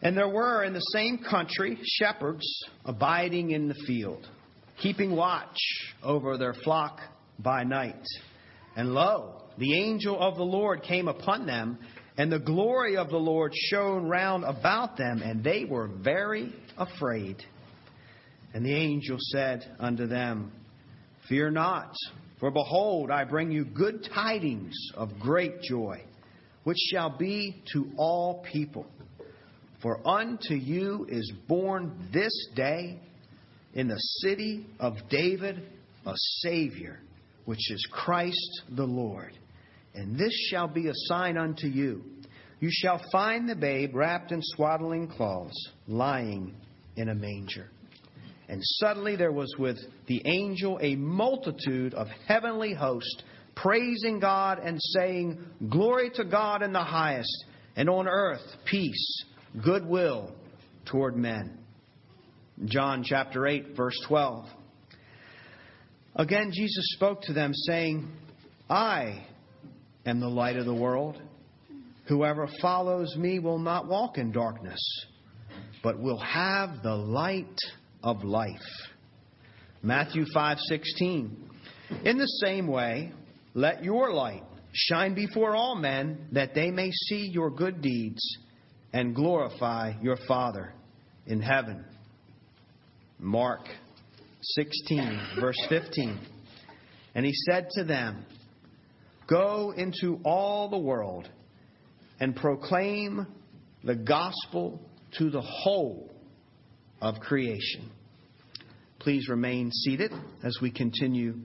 And 0.01 0.17
there 0.17 0.29
were 0.29 0.63
in 0.63 0.73
the 0.73 0.79
same 0.79 1.19
country 1.19 1.77
shepherds 1.83 2.43
abiding 2.83 3.51
in 3.51 3.67
the 3.67 3.75
field, 3.85 4.27
keeping 4.81 5.15
watch 5.15 5.59
over 6.01 6.39
their 6.39 6.55
flock 6.63 7.01
by 7.37 7.63
night. 7.63 8.03
And 8.75 8.95
lo, 8.95 9.43
the 9.59 9.79
angel 9.79 10.19
of 10.19 10.35
the 10.35 10.43
Lord 10.43 10.81
came 10.81 11.07
upon 11.07 11.45
them, 11.45 11.77
and 12.17 12.31
the 12.31 12.39
glory 12.39 12.97
of 12.97 13.09
the 13.09 13.17
Lord 13.17 13.53
shone 13.53 14.09
round 14.09 14.43
about 14.43 14.97
them, 14.97 15.21
and 15.21 15.43
they 15.43 15.65
were 15.65 15.87
very 15.87 16.51
afraid. 16.79 17.43
And 18.55 18.65
the 18.65 18.73
angel 18.73 19.17
said 19.19 19.63
unto 19.79 20.07
them, 20.07 20.51
Fear 21.29 21.51
not. 21.51 21.93
For 22.39 22.51
behold, 22.51 23.11
I 23.11 23.23
bring 23.23 23.51
you 23.51 23.65
good 23.65 24.07
tidings 24.13 24.75
of 24.95 25.19
great 25.19 25.61
joy, 25.61 26.01
which 26.63 26.77
shall 26.91 27.17
be 27.17 27.63
to 27.73 27.91
all 27.97 28.43
people. 28.51 28.85
For 29.81 30.05
unto 30.07 30.53
you 30.53 31.05
is 31.09 31.31
born 31.47 32.09
this 32.11 32.47
day 32.55 32.99
in 33.73 33.87
the 33.87 33.99
city 34.21 34.65
of 34.79 34.95
David 35.09 35.61
a 36.05 36.13
Savior, 36.15 36.99
which 37.45 37.71
is 37.71 37.87
Christ 37.91 38.63
the 38.75 38.85
Lord. 38.85 39.37
And 39.93 40.17
this 40.17 40.33
shall 40.49 40.67
be 40.67 40.87
a 40.87 40.93
sign 41.07 41.37
unto 41.37 41.67
you. 41.67 42.03
You 42.59 42.69
shall 42.71 43.01
find 43.11 43.47
the 43.47 43.55
babe 43.55 43.95
wrapped 43.95 44.31
in 44.31 44.39
swaddling 44.41 45.07
cloths, 45.07 45.69
lying 45.87 46.55
in 46.95 47.09
a 47.09 47.15
manger. 47.15 47.69
And 48.47 48.61
suddenly 48.63 49.15
there 49.15 49.31
was 49.31 49.53
with 49.57 49.77
the 50.07 50.21
angel 50.25 50.77
a 50.81 50.95
multitude 50.95 51.93
of 51.93 52.07
heavenly 52.27 52.73
hosts, 52.73 53.23
praising 53.55 54.19
God 54.19 54.59
and 54.59 54.77
saying, 54.79 55.43
Glory 55.69 56.11
to 56.15 56.25
God 56.25 56.61
in 56.61 56.71
the 56.71 56.83
highest, 56.83 57.45
and 57.75 57.89
on 57.89 58.07
earth 58.07 58.45
peace, 58.65 59.25
goodwill 59.63 60.33
toward 60.85 61.15
men. 61.15 61.57
John 62.65 63.03
chapter 63.03 63.47
8, 63.47 63.75
verse 63.75 63.99
12. 64.07 64.45
Again, 66.15 66.51
Jesus 66.53 66.93
spoke 66.95 67.21
to 67.23 67.33
them, 67.33 67.53
saying, 67.53 68.09
I 68.69 69.25
am 70.05 70.21
the 70.21 70.29
light 70.29 70.55
of 70.55 70.65
the 70.65 70.73
world. 70.73 71.21
Whoever 72.07 72.47
follows 72.61 73.15
me 73.17 73.39
will 73.39 73.59
not 73.59 73.87
walk 73.87 74.17
in 74.17 74.31
darkness, 74.31 74.79
but 75.83 75.99
will 75.99 76.19
have 76.19 76.83
the 76.83 76.95
light 76.95 77.57
of 78.05 78.23
life. 78.23 78.51
Matthew 79.81 80.25
5:16 80.33 81.35
In 82.05 82.17
the 82.17 82.27
same 82.45 82.67
way, 82.67 83.11
let 83.53 83.83
your 83.83 84.13
light 84.13 84.43
shine 84.71 85.15
before 85.15 85.55
all 85.55 85.75
men 85.75 86.27
that 86.31 86.53
they 86.53 86.71
may 86.71 86.91
see 86.91 87.27
your 87.27 87.49
good 87.49 87.81
deeds 87.81 88.21
and 88.93 89.15
glorify 89.15 89.93
your 90.01 90.17
Father 90.27 90.73
in 91.25 91.41
heaven. 91.41 91.83
Mark 93.19 93.67
16 94.41 95.19
verse 95.39 95.59
15 95.69 96.19
And 97.15 97.25
he 97.25 97.33
said 97.33 97.69
to 97.71 97.83
them, 97.83 98.25
Go 99.27 99.73
into 99.75 100.19
all 100.23 100.69
the 100.69 100.77
world 100.77 101.27
and 102.19 102.35
proclaim 102.35 103.25
the 103.83 103.95
gospel 103.95 104.79
to 105.17 105.29
the 105.31 105.41
whole 105.41 106.14
of 107.01 107.19
creation. 107.19 107.89
Please 108.99 109.27
remain 109.29 109.71
seated 109.71 110.11
as 110.43 110.57
we 110.61 110.71
continue 110.71 111.35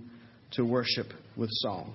to 0.53 0.65
worship 0.65 1.09
with 1.37 1.51
song. 1.53 1.95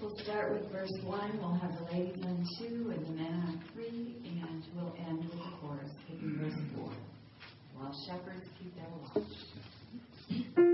We'll 0.00 0.16
start 0.18 0.52
with 0.52 0.70
verse 0.70 0.92
1. 1.02 1.38
We'll 1.38 1.54
have 1.54 1.72
the 1.78 1.84
ladies 1.92 2.24
on 2.24 2.46
2 2.58 2.92
and 2.96 3.06
the 3.06 3.10
men 3.10 3.32
on 3.46 3.64
3, 3.74 3.86
and 4.24 4.64
we'll 4.74 4.94
end 5.06 5.18
with 5.18 5.32
the 5.32 5.50
chorus 5.60 5.90
in 6.10 6.38
verse 6.38 6.54
4. 6.76 6.92
While 7.76 7.94
shepherds 8.06 8.46
keep 8.58 8.74
their 8.76 8.88
watch. 10.56 10.69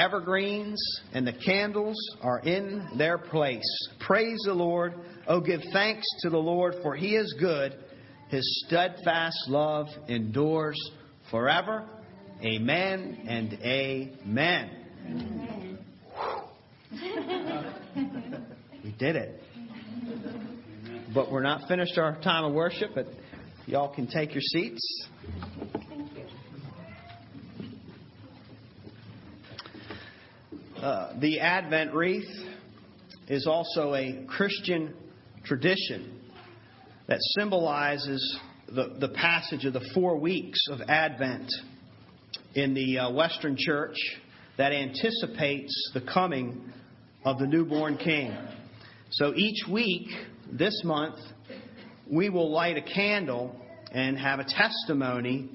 Evergreens 0.00 0.80
and 1.12 1.26
the 1.26 1.32
candles 1.32 1.96
are 2.22 2.40
in 2.40 2.88
their 2.96 3.18
place. 3.18 3.88
Praise 4.00 4.40
the 4.46 4.54
Lord. 4.54 4.94
Oh, 5.26 5.40
give 5.40 5.60
thanks 5.72 6.06
to 6.22 6.30
the 6.30 6.38
Lord, 6.38 6.76
for 6.82 6.96
he 6.96 7.16
is 7.16 7.34
good. 7.38 7.76
His 8.28 8.64
steadfast 8.66 9.36
love 9.48 9.88
endures 10.08 10.78
forever. 11.30 11.86
Amen 12.42 13.26
and 13.28 13.52
amen. 13.62 14.70
amen. 15.06 15.78
we 18.82 18.92
did 18.98 19.16
it. 19.16 19.42
But 21.12 21.30
we're 21.30 21.42
not 21.42 21.68
finished 21.68 21.98
our 21.98 22.18
time 22.22 22.44
of 22.44 22.54
worship, 22.54 22.92
but 22.94 23.06
y'all 23.66 23.92
can 23.94 24.06
take 24.06 24.32
your 24.32 24.40
seats. 24.40 25.08
Uh, 30.80 31.12
the 31.20 31.40
Advent 31.40 31.92
wreath 31.92 32.24
is 33.28 33.46
also 33.46 33.92
a 33.94 34.24
Christian 34.26 34.94
tradition 35.44 36.22
that 37.06 37.18
symbolizes 37.38 38.40
the, 38.66 38.96
the 38.98 39.10
passage 39.10 39.66
of 39.66 39.74
the 39.74 39.86
four 39.92 40.16
weeks 40.16 40.58
of 40.70 40.80
Advent 40.88 41.52
in 42.54 42.72
the 42.72 42.98
uh, 42.98 43.10
Western 43.10 43.56
Church 43.58 43.96
that 44.56 44.72
anticipates 44.72 45.90
the 45.92 46.00
coming 46.00 46.72
of 47.26 47.38
the 47.38 47.46
newborn 47.46 47.98
King. 47.98 48.34
So 49.10 49.34
each 49.34 49.68
week, 49.70 50.08
this 50.50 50.80
month, 50.82 51.16
we 52.10 52.30
will 52.30 52.50
light 52.50 52.78
a 52.78 52.94
candle 52.94 53.54
and 53.92 54.16
have 54.16 54.38
a 54.38 54.44
testimony 54.44 55.50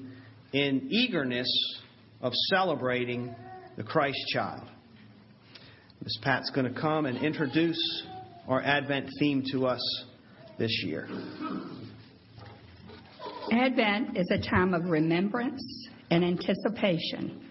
in 0.52 0.86
eagerness 0.88 1.48
of 2.20 2.32
celebrating 2.48 3.34
the 3.76 3.82
Christ 3.82 4.24
child. 4.32 4.68
Miss 6.06 6.18
Pat's 6.22 6.50
going 6.50 6.72
to 6.72 6.80
come 6.80 7.06
and 7.06 7.18
introduce 7.18 8.06
our 8.46 8.62
Advent 8.62 9.10
theme 9.18 9.42
to 9.50 9.66
us 9.66 10.04
this 10.56 10.70
year. 10.84 11.08
Advent 13.50 14.16
is 14.16 14.30
a 14.30 14.38
time 14.38 14.72
of 14.72 14.84
remembrance 14.84 15.60
and 16.12 16.24
anticipation. 16.24 17.48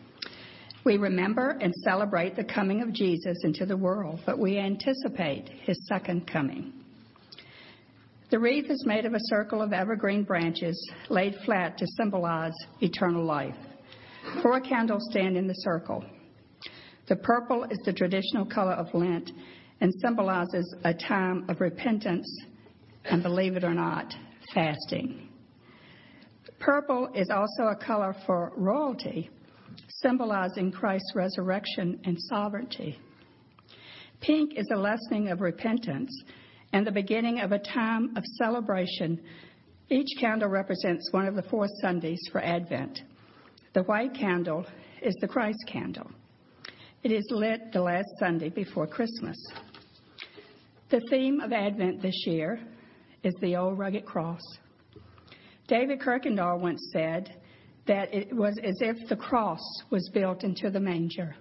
We 0.86 0.96
remember 0.96 1.58
and 1.60 1.74
celebrate 1.84 2.38
the 2.38 2.46
coming 2.46 2.82
of 2.82 2.94
Jesus 2.94 3.38
into 3.44 3.66
the 3.66 3.76
world, 3.76 4.22
but 4.26 4.40
we 4.40 4.58
anticipate 4.58 5.50
his 5.64 5.78
second 5.90 6.26
coming. 6.26 6.72
The 8.32 8.40
wreath 8.40 8.72
is 8.72 8.86
made 8.88 9.04
of 9.04 9.14
a 9.14 9.20
circle 9.24 9.62
of 9.62 9.74
evergreen 9.74 10.24
branches 10.24 10.82
laid 11.10 11.36
flat 11.44 11.78
to 11.78 11.86
symbolize 11.98 12.56
eternal 12.80 13.26
life. 13.26 13.58
Four 14.42 14.62
candles 14.62 15.06
stand 15.12 15.36
in 15.36 15.46
the 15.46 15.54
circle. 15.56 16.06
The 17.08 17.16
purple 17.16 17.66
is 17.66 17.78
the 17.86 17.94
traditional 17.94 18.46
color 18.46 18.74
of 18.74 18.94
Lent 18.94 19.32
and 19.82 19.94
symbolizes 20.02 20.76
a 20.84 20.94
time 20.94 21.46
of 21.50 21.62
repentance 21.62 22.26
and, 23.06 23.22
believe 23.22 23.56
it 23.56 23.64
or 23.64 23.74
not, 23.74 24.14
fasting. 24.54 25.30
Purple 26.60 27.10
is 27.14 27.30
also 27.30 27.70
a 27.70 27.76
color 27.76 28.16
for 28.26 28.54
royalty, 28.58 29.30
symbolizing 30.02 30.72
Christ's 30.72 31.14
resurrection 31.16 32.00
and 32.06 32.18
sovereignty. 32.20 32.98
Pink 34.22 34.54
is 34.58 34.68
a 34.74 34.78
lessening 34.78 35.30
of 35.30 35.42
repentance 35.42 36.10
and 36.74 36.88
the 36.88 36.92
beginning 36.92 37.42
of 37.42 37.52
a 37.52 37.60
time 37.60 38.16
of 38.18 38.24
celebration. 38.38 39.22
Each 39.90 40.10
candle 40.20 40.50
represents 40.50 41.12
one 41.12 41.28
of 41.28 41.36
the 41.36 41.44
four 41.44 41.68
Sundays 41.82 42.22
for 42.32 42.42
Advent. 42.42 43.02
The 43.74 43.84
white 43.84 44.16
candle 44.16 44.66
is 45.04 45.16
the 45.22 45.28
Christ 45.28 45.64
candle. 45.68 46.10
It 47.06 47.12
is 47.12 47.28
lit 47.30 47.72
the 47.72 47.84
last 47.84 48.08
Sunday 48.18 48.50
before 48.50 48.88
Christmas. 48.88 49.38
The 50.90 51.00
theme 51.12 51.40
of 51.40 51.54
Advent 51.54 52.02
this 52.02 52.26
year 52.26 52.60
is 53.22 53.36
the 53.42 53.56
old 53.58 53.78
rugged 53.78 54.06
cross. 54.06 54.42
David 55.68 56.00
Kirkendall 56.00 56.60
once 56.60 56.82
said 56.92 57.40
that 57.86 58.12
it 58.12 58.36
was 58.36 58.58
as 58.64 58.74
if 58.82 59.08
the 59.08 59.16
cross 59.16 59.62
was 59.92 60.10
built 60.16 60.44
into 60.44 60.72
the 60.72 60.80
manger. 60.80 61.36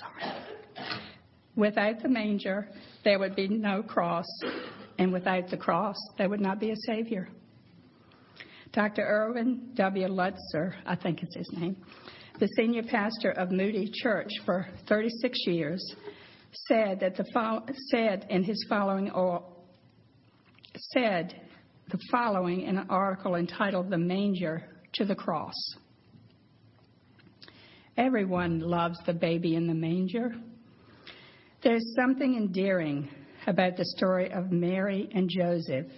Sorry. 0.00 0.32
Without 1.54 2.00
the 2.02 2.08
manger, 2.08 2.66
there 3.04 3.18
would 3.18 3.36
be 3.36 3.46
no 3.46 3.82
cross, 3.82 4.24
and 4.98 5.12
without 5.12 5.50
the 5.50 5.58
cross, 5.58 5.96
there 6.16 6.30
would 6.30 6.40
not 6.40 6.58
be 6.58 6.70
a 6.70 6.76
Savior. 6.86 7.28
Dr. 8.78 9.02
Erwin 9.02 9.72
W. 9.74 10.06
Lutzer, 10.06 10.72
I 10.86 10.94
think 10.94 11.20
is 11.24 11.34
his 11.34 11.50
name, 11.50 11.76
the 12.38 12.46
senior 12.56 12.84
pastor 12.84 13.32
of 13.32 13.50
Moody 13.50 13.90
Church 13.92 14.30
for 14.46 14.68
36 14.88 15.36
years, 15.48 15.96
said 16.68 17.00
that 17.00 17.16
the 17.16 17.24
said 17.90 18.26
in 18.30 18.44
his 18.44 18.64
following 18.68 19.10
or 19.10 19.42
said 20.92 21.40
the 21.90 21.98
following 22.12 22.60
in 22.60 22.78
an 22.78 22.86
article 22.88 23.34
entitled 23.34 23.90
"The 23.90 23.98
Manger 23.98 24.62
to 24.92 25.04
the 25.04 25.16
Cross." 25.16 25.56
Everyone 27.96 28.60
loves 28.60 29.00
the 29.06 29.12
baby 29.12 29.56
in 29.56 29.66
the 29.66 29.74
manger. 29.74 30.36
There's 31.64 31.96
something 31.96 32.36
endearing 32.36 33.08
about 33.48 33.76
the 33.76 33.86
story 33.96 34.30
of 34.30 34.52
Mary 34.52 35.08
and 35.12 35.28
Joseph 35.28 35.90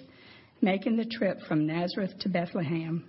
making 0.63 0.97
the 0.97 1.05
trip 1.05 1.39
from 1.49 1.67
Nazareth 1.67 2.19
to 2.21 2.29
Bethlehem, 2.29 3.05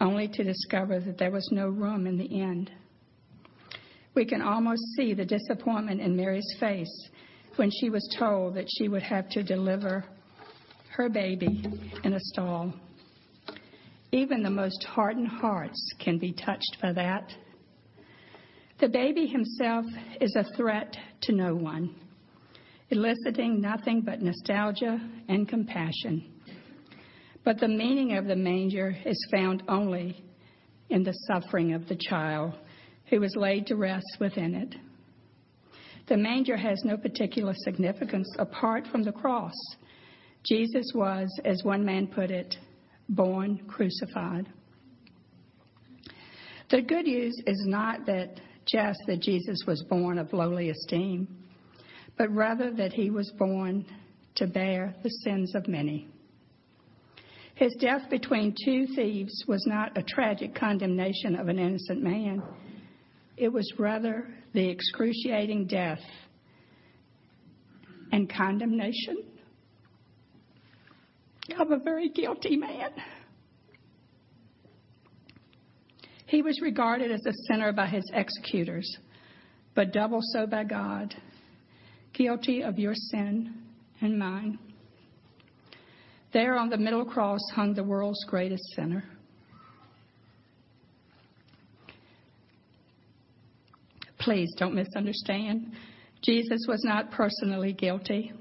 only 0.00 0.28
to 0.28 0.44
discover 0.44 1.00
that 1.00 1.18
there 1.18 1.30
was 1.30 1.48
no 1.52 1.68
room 1.68 2.06
in 2.06 2.16
the 2.16 2.24
inn. 2.24 2.68
We 4.14 4.24
can 4.24 4.42
almost 4.42 4.82
see 4.96 5.14
the 5.14 5.24
disappointment 5.24 6.00
in 6.00 6.16
Mary's 6.16 6.54
face 6.60 7.08
when 7.56 7.70
she 7.70 7.90
was 7.90 8.06
told 8.18 8.54
that 8.54 8.66
she 8.76 8.88
would 8.88 9.02
have 9.02 9.28
to 9.30 9.42
deliver 9.42 10.04
her 10.90 11.08
baby 11.08 11.64
in 12.04 12.14
a 12.14 12.20
stall. 12.20 12.72
Even 14.10 14.42
the 14.42 14.50
most 14.50 14.84
hardened 14.84 15.28
hearts 15.28 15.80
can 15.98 16.18
be 16.18 16.32
touched 16.32 16.76
by 16.82 16.92
that. 16.92 17.32
The 18.80 18.88
baby 18.88 19.26
himself 19.26 19.86
is 20.20 20.34
a 20.36 20.44
threat 20.56 20.94
to 21.22 21.32
no 21.32 21.54
one, 21.54 21.94
eliciting 22.90 23.60
nothing 23.60 24.02
but 24.02 24.20
nostalgia 24.20 24.98
and 25.28 25.48
compassion. 25.48 26.31
But 27.44 27.58
the 27.58 27.68
meaning 27.68 28.16
of 28.16 28.26
the 28.26 28.36
manger 28.36 28.96
is 29.04 29.28
found 29.30 29.62
only 29.68 30.24
in 30.90 31.02
the 31.02 31.14
suffering 31.26 31.72
of 31.74 31.88
the 31.88 31.96
child 31.96 32.54
who 33.06 33.20
was 33.20 33.34
laid 33.36 33.66
to 33.66 33.76
rest 33.76 34.18
within 34.20 34.54
it. 34.54 34.74
The 36.08 36.16
manger 36.16 36.56
has 36.56 36.82
no 36.84 36.96
particular 36.96 37.54
significance 37.64 38.28
apart 38.38 38.86
from 38.90 39.02
the 39.02 39.12
cross. 39.12 39.54
Jesus 40.44 40.92
was, 40.94 41.28
as 41.44 41.62
one 41.62 41.84
man 41.84 42.06
put 42.06 42.30
it, 42.30 42.56
born 43.08 43.58
crucified. 43.68 44.48
The 46.70 46.82
good 46.82 47.06
news 47.06 47.34
is 47.46 47.64
not 47.66 48.06
that 48.06 48.40
just 48.66 48.98
that 49.06 49.20
Jesus 49.20 49.64
was 49.66 49.84
born 49.88 50.18
of 50.18 50.32
lowly 50.32 50.70
esteem, 50.70 51.28
but 52.16 52.30
rather 52.30 52.70
that 52.72 52.92
he 52.92 53.10
was 53.10 53.30
born 53.38 53.84
to 54.36 54.46
bear 54.46 54.94
the 55.02 55.10
sins 55.24 55.54
of 55.54 55.68
many. 55.68 56.08
His 57.54 57.74
death 57.80 58.08
between 58.10 58.54
two 58.64 58.86
thieves 58.94 59.44
was 59.46 59.64
not 59.66 59.96
a 59.96 60.02
tragic 60.02 60.54
condemnation 60.54 61.36
of 61.36 61.48
an 61.48 61.58
innocent 61.58 62.02
man. 62.02 62.42
It 63.36 63.52
was 63.52 63.70
rather 63.78 64.26
the 64.52 64.68
excruciating 64.68 65.66
death 65.66 66.00
and 68.10 68.32
condemnation 68.32 69.16
of 71.58 71.70
a 71.70 71.78
very 71.78 72.08
guilty 72.08 72.56
man. 72.56 72.90
He 76.26 76.40
was 76.40 76.60
regarded 76.62 77.10
as 77.10 77.24
a 77.26 77.32
sinner 77.48 77.72
by 77.72 77.86
his 77.86 78.10
executors, 78.14 78.96
but 79.74 79.92
double 79.92 80.20
so 80.22 80.46
by 80.46 80.64
God, 80.64 81.14
guilty 82.14 82.62
of 82.62 82.78
your 82.78 82.94
sin 82.94 83.54
and 84.00 84.18
mine. 84.18 84.58
There 86.32 86.56
on 86.56 86.70
the 86.70 86.78
middle 86.78 87.04
cross 87.04 87.40
hung 87.54 87.74
the 87.74 87.84
world's 87.84 88.24
greatest 88.24 88.64
sinner. 88.74 89.04
Please 94.18 94.50
don't 94.56 94.74
misunderstand. 94.74 95.72
Jesus 96.22 96.64
was 96.68 96.82
not 96.84 97.10
personally 97.10 97.72
guilty, 97.72 98.32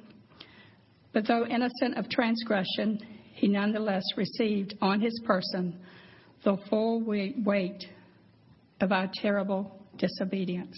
but 1.11 1.27
though 1.27 1.45
innocent 1.45 1.97
of 1.97 2.07
transgression, 2.07 2.99
he 3.33 3.47
nonetheless 3.47 4.03
received 4.15 4.75
on 4.81 5.01
his 5.01 5.19
person 5.25 5.79
the 6.43 6.57
full 6.69 7.01
weight 7.03 7.83
of 8.79 8.91
our 8.91 9.09
terrible 9.13 9.79
disobedience. 9.97 10.77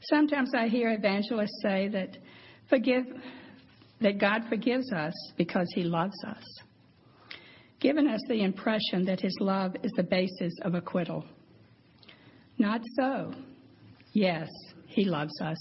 Sometimes 0.00 0.52
I 0.54 0.68
hear 0.68 0.90
evangelists 0.90 1.60
say 1.62 1.88
that 1.88 2.16
forgive, 2.68 3.04
that 4.02 4.18
God 4.18 4.42
forgives 4.48 4.92
us 4.92 5.14
because 5.36 5.66
He 5.74 5.82
loves 5.84 6.16
us. 6.26 6.44
given 7.80 8.06
us 8.06 8.20
the 8.28 8.42
impression 8.42 9.04
that 9.04 9.20
his 9.20 9.36
love 9.40 9.74
is 9.82 9.90
the 9.96 10.02
basis 10.04 10.54
of 10.62 10.74
acquittal. 10.74 11.24
Not 12.56 12.80
so. 12.96 13.34
Yes, 14.12 14.48
he 14.86 15.04
loves 15.04 15.40
us. 15.40 15.58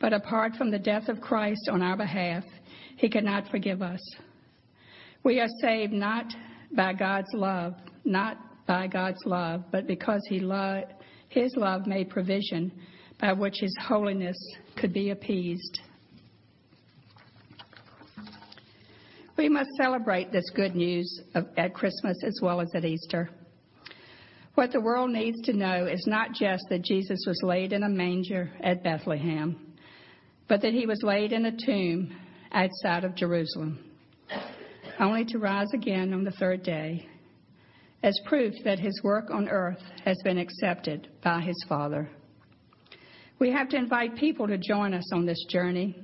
But 0.00 0.12
apart 0.12 0.56
from 0.56 0.72
the 0.72 0.78
death 0.78 1.08
of 1.08 1.20
Christ 1.20 1.68
on 1.70 1.82
our 1.82 1.96
behalf, 1.96 2.42
he 2.96 3.08
could 3.08 3.22
not 3.22 3.48
forgive 3.48 3.80
us. 3.80 4.00
We 5.22 5.38
are 5.38 5.48
saved 5.60 5.92
not 5.92 6.26
by 6.74 6.94
God's 6.94 7.32
love, 7.32 7.74
not 8.04 8.38
by 8.66 8.88
God's 8.88 9.24
love, 9.24 9.62
but 9.70 9.86
because 9.86 10.22
he 10.28 10.40
lo- 10.40 10.82
his 11.28 11.54
love 11.56 11.86
made 11.86 12.10
provision 12.10 12.72
by 13.20 13.32
which 13.32 13.54
his 13.60 13.76
holiness 13.86 14.36
could 14.76 14.92
be 14.92 15.10
appeased. 15.10 15.80
We 19.38 19.48
must 19.48 19.70
celebrate 19.76 20.32
this 20.32 20.50
good 20.50 20.74
news 20.74 21.20
of, 21.36 21.46
at 21.56 21.72
Christmas 21.72 22.16
as 22.26 22.40
well 22.42 22.60
as 22.60 22.74
at 22.74 22.84
Easter. 22.84 23.30
What 24.56 24.72
the 24.72 24.80
world 24.80 25.10
needs 25.12 25.40
to 25.42 25.52
know 25.52 25.86
is 25.86 26.04
not 26.08 26.32
just 26.32 26.64
that 26.70 26.82
Jesus 26.82 27.20
was 27.24 27.40
laid 27.44 27.72
in 27.72 27.84
a 27.84 27.88
manger 27.88 28.50
at 28.64 28.82
Bethlehem, 28.82 29.74
but 30.48 30.60
that 30.62 30.72
he 30.74 30.86
was 30.86 31.04
laid 31.04 31.32
in 31.32 31.46
a 31.46 31.56
tomb 31.56 32.12
outside 32.50 33.04
of 33.04 33.14
Jerusalem, 33.14 33.78
only 34.98 35.24
to 35.26 35.38
rise 35.38 35.72
again 35.72 36.12
on 36.12 36.24
the 36.24 36.32
third 36.32 36.64
day, 36.64 37.06
as 38.02 38.18
proof 38.26 38.52
that 38.64 38.80
his 38.80 39.00
work 39.04 39.30
on 39.30 39.48
earth 39.48 39.82
has 40.04 40.16
been 40.24 40.38
accepted 40.38 41.10
by 41.22 41.40
his 41.40 41.64
Father. 41.68 42.10
We 43.38 43.52
have 43.52 43.68
to 43.68 43.76
invite 43.76 44.16
people 44.16 44.48
to 44.48 44.58
join 44.58 44.94
us 44.94 45.12
on 45.12 45.26
this 45.26 45.44
journey 45.48 45.96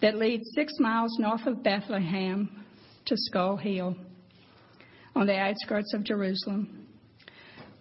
that 0.00 0.16
leads 0.16 0.44
six 0.54 0.72
miles 0.78 1.16
north 1.18 1.46
of 1.46 1.62
Bethlehem 1.62 2.64
to 3.06 3.14
Skull 3.16 3.56
Hill 3.56 3.96
on 5.14 5.26
the 5.26 5.36
outskirts 5.36 5.94
of 5.94 6.04
Jerusalem. 6.04 6.86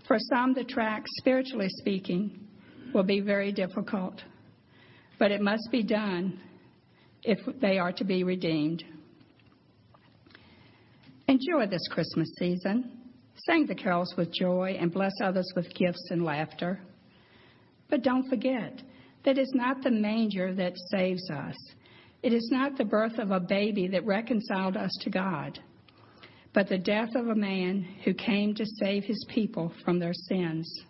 For 0.08 0.18
some, 0.20 0.54
the 0.54 0.64
track, 0.64 1.04
spiritually 1.18 1.68
speaking, 1.70 2.40
will 2.94 3.04
be 3.04 3.20
very 3.20 3.52
difficult, 3.52 4.22
but 5.20 5.32
it 5.32 5.42
must 5.42 5.68
be 5.72 5.84
done 5.84 6.40
if 7.24 7.40
they 7.60 7.78
are 7.80 7.92
to 7.94 8.04
be 8.04 8.24
redeemed. 8.24 8.84
Enjoy 11.28 11.66
this 11.68 11.88
Christmas 11.90 12.30
season. 12.38 12.92
Sing 13.48 13.66
the 13.66 13.76
carols 13.76 14.14
with 14.16 14.34
joy 14.34 14.78
and 14.80 14.94
bless 14.94 15.12
others 15.24 15.52
with 15.56 15.74
gifts 15.74 16.08
and 16.12 16.24
laughter. 16.24 16.80
But 17.90 18.04
don't 18.04 18.30
forget 18.30 18.82
that 19.26 19.38
it's 19.38 19.54
not 19.54 19.84
the 19.84 19.92
manger 19.92 20.54
that 20.54 20.74
saves 20.92 21.30
us. 21.30 21.56
It 22.26 22.34
is 22.34 22.50
not 22.52 22.78
the 22.78 22.84
birth 22.84 23.18
of 23.20 23.32
a 23.32 23.40
baby 23.40 23.88
that 23.88 24.06
reconciled 24.06 24.76
us 24.76 24.92
to 25.04 25.10
God 25.10 25.60
but 26.56 26.70
the 26.70 26.78
death 26.78 27.14
of 27.16 27.28
a 27.28 27.36
man 27.36 27.86
who 28.06 28.14
came 28.14 28.56
to 28.56 28.66
save 28.80 29.04
his 29.04 29.24
people 29.30 29.74
from 29.84 30.00
their 30.00 30.14
sins. 30.14 30.84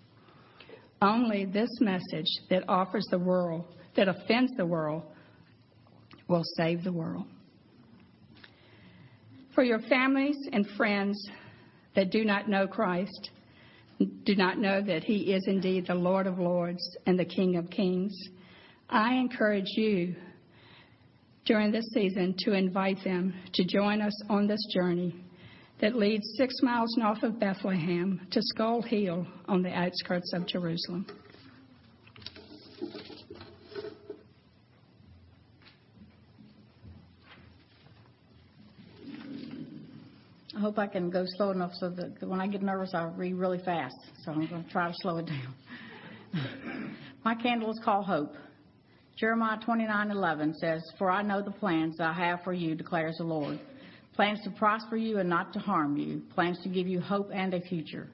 Only 1.02 1.46
this 1.46 1.70
message 1.82 2.30
that 2.52 2.70
offers 2.70 3.08
the 3.10 3.18
world, 3.18 3.66
that 3.96 4.08
offends 4.08 4.52
the 4.56 4.66
world, 4.66 5.02
will 6.28 6.44
save 6.56 6.84
the 6.84 6.94
world. 6.94 7.26
For 9.56 9.64
your 9.64 9.80
families 9.90 10.38
and 10.54 10.68
friends 10.78 11.18
that 11.96 12.12
do 12.12 12.24
not 12.24 12.48
know 12.48 12.68
Christ, 12.68 13.32
do 14.24 14.36
not 14.36 14.60
know 14.60 14.84
that 14.84 15.04
He 15.04 15.34
is 15.34 15.44
indeed 15.48 15.88
the 15.88 15.96
Lord 15.96 16.28
of 16.28 16.38
Lords 16.38 16.96
and 17.08 17.18
the 17.18 17.26
King 17.26 17.56
of 17.56 17.72
Kings, 17.72 18.16
I 18.88 19.16
encourage 19.16 19.70
you 19.78 20.16
during 21.46 21.72
this 21.72 21.86
season 21.94 22.36
to 22.40 22.54
invite 22.54 23.04
them 23.04 23.34
to 23.54 23.64
join 23.64 24.02
us 24.02 24.14
on 24.30 24.48
this 24.48 24.60
journey 24.74 25.16
that 25.80 25.96
leads 25.96 26.26
six 26.38 26.56
miles 26.62 26.96
north 26.98 27.22
of 27.24 27.40
Bethlehem 27.40 28.20
to 28.32 28.40
Skull 28.42 28.82
Hill 28.82 29.28
on 29.48 29.62
the 29.62 29.70
outskirts 29.70 30.34
of 30.34 30.48
Jerusalem. 30.48 31.06
I 40.56 40.60
hope 40.62 40.80
I 40.80 40.88
can 40.88 41.10
go 41.10 41.26
slow 41.36 41.52
enough 41.52 41.72
so 41.74 41.90
that 41.90 42.26
when 42.26 42.40
I 42.40 42.48
get 42.48 42.62
nervous, 42.62 42.92
I 42.94 43.04
read 43.16 43.34
really 43.34 43.60
fast. 43.60 43.96
So 44.24 44.32
I'm 44.32 44.48
going 44.48 44.64
to 44.64 44.70
try 44.70 44.88
to 44.88 44.94
slow 45.02 45.18
it 45.18 45.26
down. 45.26 45.54
My 47.26 47.36
candle 47.36 47.70
is 47.70 47.80
called 47.84 48.06
Hope. 48.06 48.34
Jeremiah 49.16 49.58
29:11 49.60 50.56
says, 50.56 50.84
"For 50.98 51.10
I 51.10 51.22
know 51.22 51.42
the 51.42 51.52
plans 51.52 52.00
I 52.00 52.12
have 52.12 52.44
for 52.44 52.54
you," 52.54 52.76
declares 52.76 53.16
the 53.18 53.24
Lord 53.24 53.60
plans 54.16 54.42
to 54.44 54.50
prosper 54.52 54.96
you 54.96 55.20
and 55.20 55.30
not 55.30 55.52
to 55.54 55.60
harm 55.60 55.98
you, 55.98 56.22
plans 56.34 56.58
to 56.64 56.70
give 56.70 56.88
you 56.88 57.02
hope 57.02 57.30
and 57.34 57.54
a 57.54 57.60
future. 57.60 58.08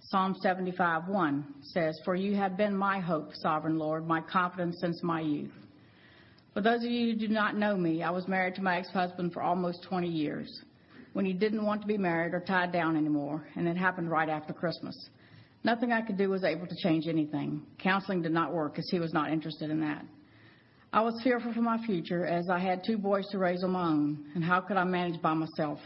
Psalm 0.00 0.34
75:1 0.44 1.44
says, 1.62 1.98
For 2.04 2.14
you 2.14 2.34
have 2.34 2.56
been 2.56 2.76
my 2.76 2.98
hope, 2.98 3.34
sovereign 3.34 3.78
Lord, 3.78 4.06
my 4.06 4.20
confidence 4.20 4.78
since 4.80 5.02
my 5.02 5.20
youth. 5.20 5.52
For 6.54 6.60
those 6.60 6.82
of 6.82 6.90
you 6.90 7.12
who 7.12 7.18
do 7.18 7.28
not 7.28 7.56
know 7.56 7.76
me, 7.76 8.02
I 8.02 8.10
was 8.10 8.26
married 8.26 8.54
to 8.56 8.62
my 8.62 8.78
ex 8.78 8.88
husband 8.88 9.32
for 9.32 9.42
almost 9.42 9.84
20 9.84 10.08
years 10.08 10.62
when 11.12 11.24
he 11.24 11.32
didn't 11.32 11.64
want 11.64 11.82
to 11.82 11.86
be 11.86 11.98
married 11.98 12.34
or 12.34 12.40
tied 12.40 12.72
down 12.72 12.96
anymore, 12.96 13.46
and 13.54 13.68
it 13.68 13.76
happened 13.76 14.10
right 14.10 14.28
after 14.28 14.52
Christmas. 14.52 14.96
Nothing 15.62 15.92
I 15.92 16.00
could 16.00 16.16
do 16.16 16.30
was 16.30 16.44
able 16.44 16.66
to 16.66 16.76
change 16.82 17.06
anything. 17.06 17.62
Counseling 17.78 18.22
did 18.22 18.32
not 18.32 18.52
work 18.52 18.78
as 18.78 18.88
he 18.90 18.98
was 18.98 19.12
not 19.12 19.30
interested 19.30 19.70
in 19.70 19.80
that. 19.80 20.04
I 20.90 21.02
was 21.02 21.20
fearful 21.22 21.52
for 21.52 21.60
my 21.60 21.76
future 21.84 22.24
as 22.24 22.48
I 22.48 22.58
had 22.58 22.82
two 22.82 22.96
boys 22.96 23.26
to 23.30 23.38
raise 23.38 23.62
on 23.62 23.72
my 23.72 23.88
own, 23.88 24.24
and 24.34 24.42
how 24.42 24.60
could 24.60 24.78
I 24.78 24.84
manage 24.84 25.20
by 25.20 25.34
myself? 25.34 25.78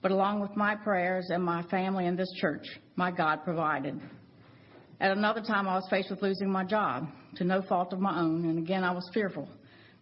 But 0.00 0.12
along 0.12 0.40
with 0.40 0.56
my 0.56 0.76
prayers 0.76 1.26
and 1.28 1.44
my 1.44 1.62
family 1.64 2.06
and 2.06 2.18
this 2.18 2.32
church, 2.40 2.66
my 2.96 3.10
God 3.10 3.44
provided. 3.44 4.00
At 4.98 5.10
another 5.10 5.42
time, 5.42 5.68
I 5.68 5.74
was 5.74 5.86
faced 5.90 6.08
with 6.08 6.22
losing 6.22 6.50
my 6.50 6.64
job 6.64 7.06
to 7.36 7.44
no 7.44 7.60
fault 7.68 7.92
of 7.92 8.00
my 8.00 8.18
own, 8.18 8.48
and 8.48 8.58
again, 8.58 8.82
I 8.82 8.92
was 8.92 9.08
fearful 9.12 9.46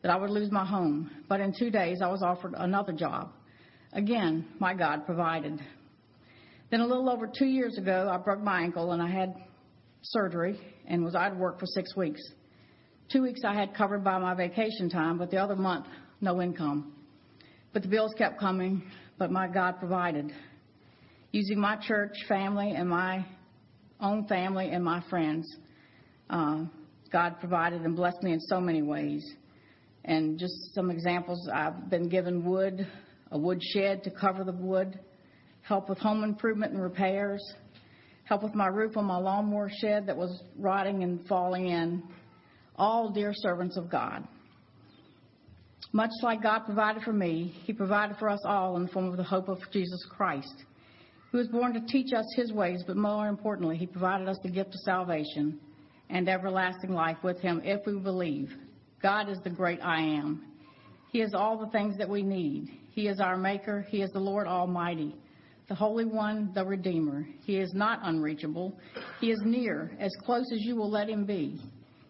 that 0.02 0.12
I 0.12 0.16
would 0.16 0.30
lose 0.30 0.52
my 0.52 0.64
home. 0.64 1.10
But 1.28 1.40
in 1.40 1.52
two 1.58 1.70
days, 1.70 1.98
I 2.00 2.06
was 2.06 2.22
offered 2.22 2.54
another 2.56 2.92
job. 2.92 3.32
Again, 3.92 4.46
my 4.60 4.72
God 4.72 5.04
provided. 5.04 5.60
Then 6.70 6.80
a 6.80 6.86
little 6.86 7.10
over 7.10 7.26
two 7.26 7.46
years 7.46 7.76
ago, 7.76 8.08
I 8.08 8.18
broke 8.18 8.40
my 8.40 8.60
ankle 8.60 8.92
and 8.92 9.02
I 9.02 9.10
had 9.10 9.34
surgery 10.02 10.60
and 10.86 11.04
was 11.04 11.16
out 11.16 11.32
of 11.32 11.38
work 11.38 11.58
for 11.58 11.66
six 11.66 11.96
weeks. 11.96 12.20
Two 13.12 13.22
weeks 13.22 13.42
I 13.46 13.54
had 13.54 13.72
covered 13.72 14.02
by 14.02 14.18
my 14.18 14.34
vacation 14.34 14.90
time, 14.90 15.16
but 15.16 15.30
the 15.30 15.36
other 15.36 15.54
month, 15.54 15.86
no 16.20 16.42
income. 16.42 16.92
But 17.72 17.82
the 17.82 17.88
bills 17.88 18.12
kept 18.18 18.40
coming, 18.40 18.82
but 19.16 19.30
my 19.30 19.46
God 19.46 19.78
provided. 19.78 20.32
Using 21.30 21.60
my 21.60 21.76
church 21.76 22.16
family 22.28 22.72
and 22.72 22.88
my 22.88 23.24
own 24.00 24.26
family 24.26 24.70
and 24.70 24.84
my 24.84 25.04
friends, 25.08 25.46
uh, 26.30 26.64
God 27.12 27.38
provided 27.38 27.82
and 27.82 27.94
blessed 27.94 28.24
me 28.24 28.32
in 28.32 28.40
so 28.40 28.60
many 28.60 28.82
ways. 28.82 29.24
And 30.04 30.36
just 30.36 30.74
some 30.74 30.90
examples 30.90 31.48
I've 31.54 31.88
been 31.88 32.08
given 32.08 32.44
wood, 32.44 32.88
a 33.30 33.38
wood 33.38 33.62
shed 33.62 34.02
to 34.02 34.10
cover 34.10 34.42
the 34.42 34.52
wood, 34.52 34.98
help 35.62 35.88
with 35.88 35.98
home 35.98 36.24
improvement 36.24 36.72
and 36.72 36.82
repairs, 36.82 37.40
help 38.24 38.42
with 38.42 38.54
my 38.56 38.66
roof 38.66 38.96
on 38.96 39.04
my 39.04 39.16
lawnmower 39.16 39.70
shed 39.80 40.08
that 40.08 40.16
was 40.16 40.42
rotting 40.58 41.04
and 41.04 41.24
falling 41.28 41.68
in, 41.68 42.02
all 42.76 43.10
dear 43.10 43.32
servants 43.34 43.76
of 43.76 43.90
God. 43.90 44.26
Much 45.92 46.10
like 46.22 46.42
God 46.42 46.60
provided 46.66 47.02
for 47.02 47.12
me, 47.12 47.54
He 47.64 47.72
provided 47.72 48.16
for 48.18 48.28
us 48.28 48.40
all 48.44 48.76
in 48.76 48.84
the 48.84 48.92
form 48.92 49.06
of 49.06 49.16
the 49.16 49.22
hope 49.22 49.48
of 49.48 49.58
Jesus 49.72 50.04
Christ, 50.10 50.64
who 51.30 51.38
was 51.38 51.48
born 51.48 51.72
to 51.74 51.80
teach 51.86 52.12
us 52.12 52.26
His 52.36 52.52
ways, 52.52 52.82
but 52.86 52.96
more 52.96 53.28
importantly, 53.28 53.76
He 53.76 53.86
provided 53.86 54.28
us 54.28 54.38
the 54.42 54.50
gift 54.50 54.70
of 54.70 54.80
salvation 54.84 55.58
and 56.10 56.28
everlasting 56.28 56.92
life 56.92 57.18
with 57.22 57.38
Him 57.40 57.60
if 57.64 57.80
we 57.86 57.98
believe. 57.98 58.50
God 59.02 59.28
is 59.28 59.38
the 59.44 59.50
great 59.50 59.80
I 59.82 60.00
am. 60.00 60.44
He 61.12 61.20
is 61.20 61.34
all 61.34 61.58
the 61.58 61.70
things 61.70 61.96
that 61.98 62.08
we 62.08 62.22
need. 62.22 62.68
He 62.92 63.08
is 63.08 63.20
our 63.20 63.36
Maker. 63.36 63.86
He 63.88 64.02
is 64.02 64.10
the 64.10 64.18
Lord 64.18 64.46
Almighty, 64.46 65.14
the 65.68 65.74
Holy 65.74 66.04
One, 66.04 66.50
the 66.54 66.64
Redeemer. 66.64 67.26
He 67.44 67.56
is 67.58 67.72
not 67.74 68.00
unreachable. 68.02 68.78
He 69.20 69.30
is 69.30 69.40
near, 69.44 69.96
as 70.00 70.12
close 70.24 70.50
as 70.52 70.60
you 70.60 70.76
will 70.76 70.90
let 70.90 71.08
Him 71.08 71.24
be. 71.24 71.60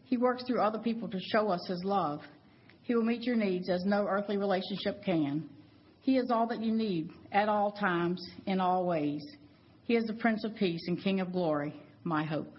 He 0.06 0.16
works 0.16 0.44
through 0.44 0.60
other 0.60 0.78
people 0.78 1.08
to 1.08 1.18
show 1.20 1.48
us 1.48 1.66
His 1.68 1.84
love. 1.84 2.20
He 2.82 2.94
will 2.94 3.02
meet 3.02 3.22
your 3.22 3.36
needs 3.36 3.68
as 3.68 3.84
no 3.84 4.06
earthly 4.06 4.36
relationship 4.36 5.04
can. 5.04 5.48
He 6.00 6.16
is 6.16 6.30
all 6.30 6.46
that 6.46 6.62
you 6.62 6.72
need 6.72 7.10
at 7.32 7.48
all 7.48 7.72
times, 7.72 8.24
in 8.46 8.60
all 8.60 8.86
ways. 8.86 9.24
He 9.84 9.96
is 9.96 10.04
the 10.04 10.14
Prince 10.14 10.44
of 10.44 10.54
Peace 10.54 10.84
and 10.86 11.02
King 11.02 11.20
of 11.20 11.32
Glory, 11.32 11.74
my 12.04 12.22
hope. 12.24 12.52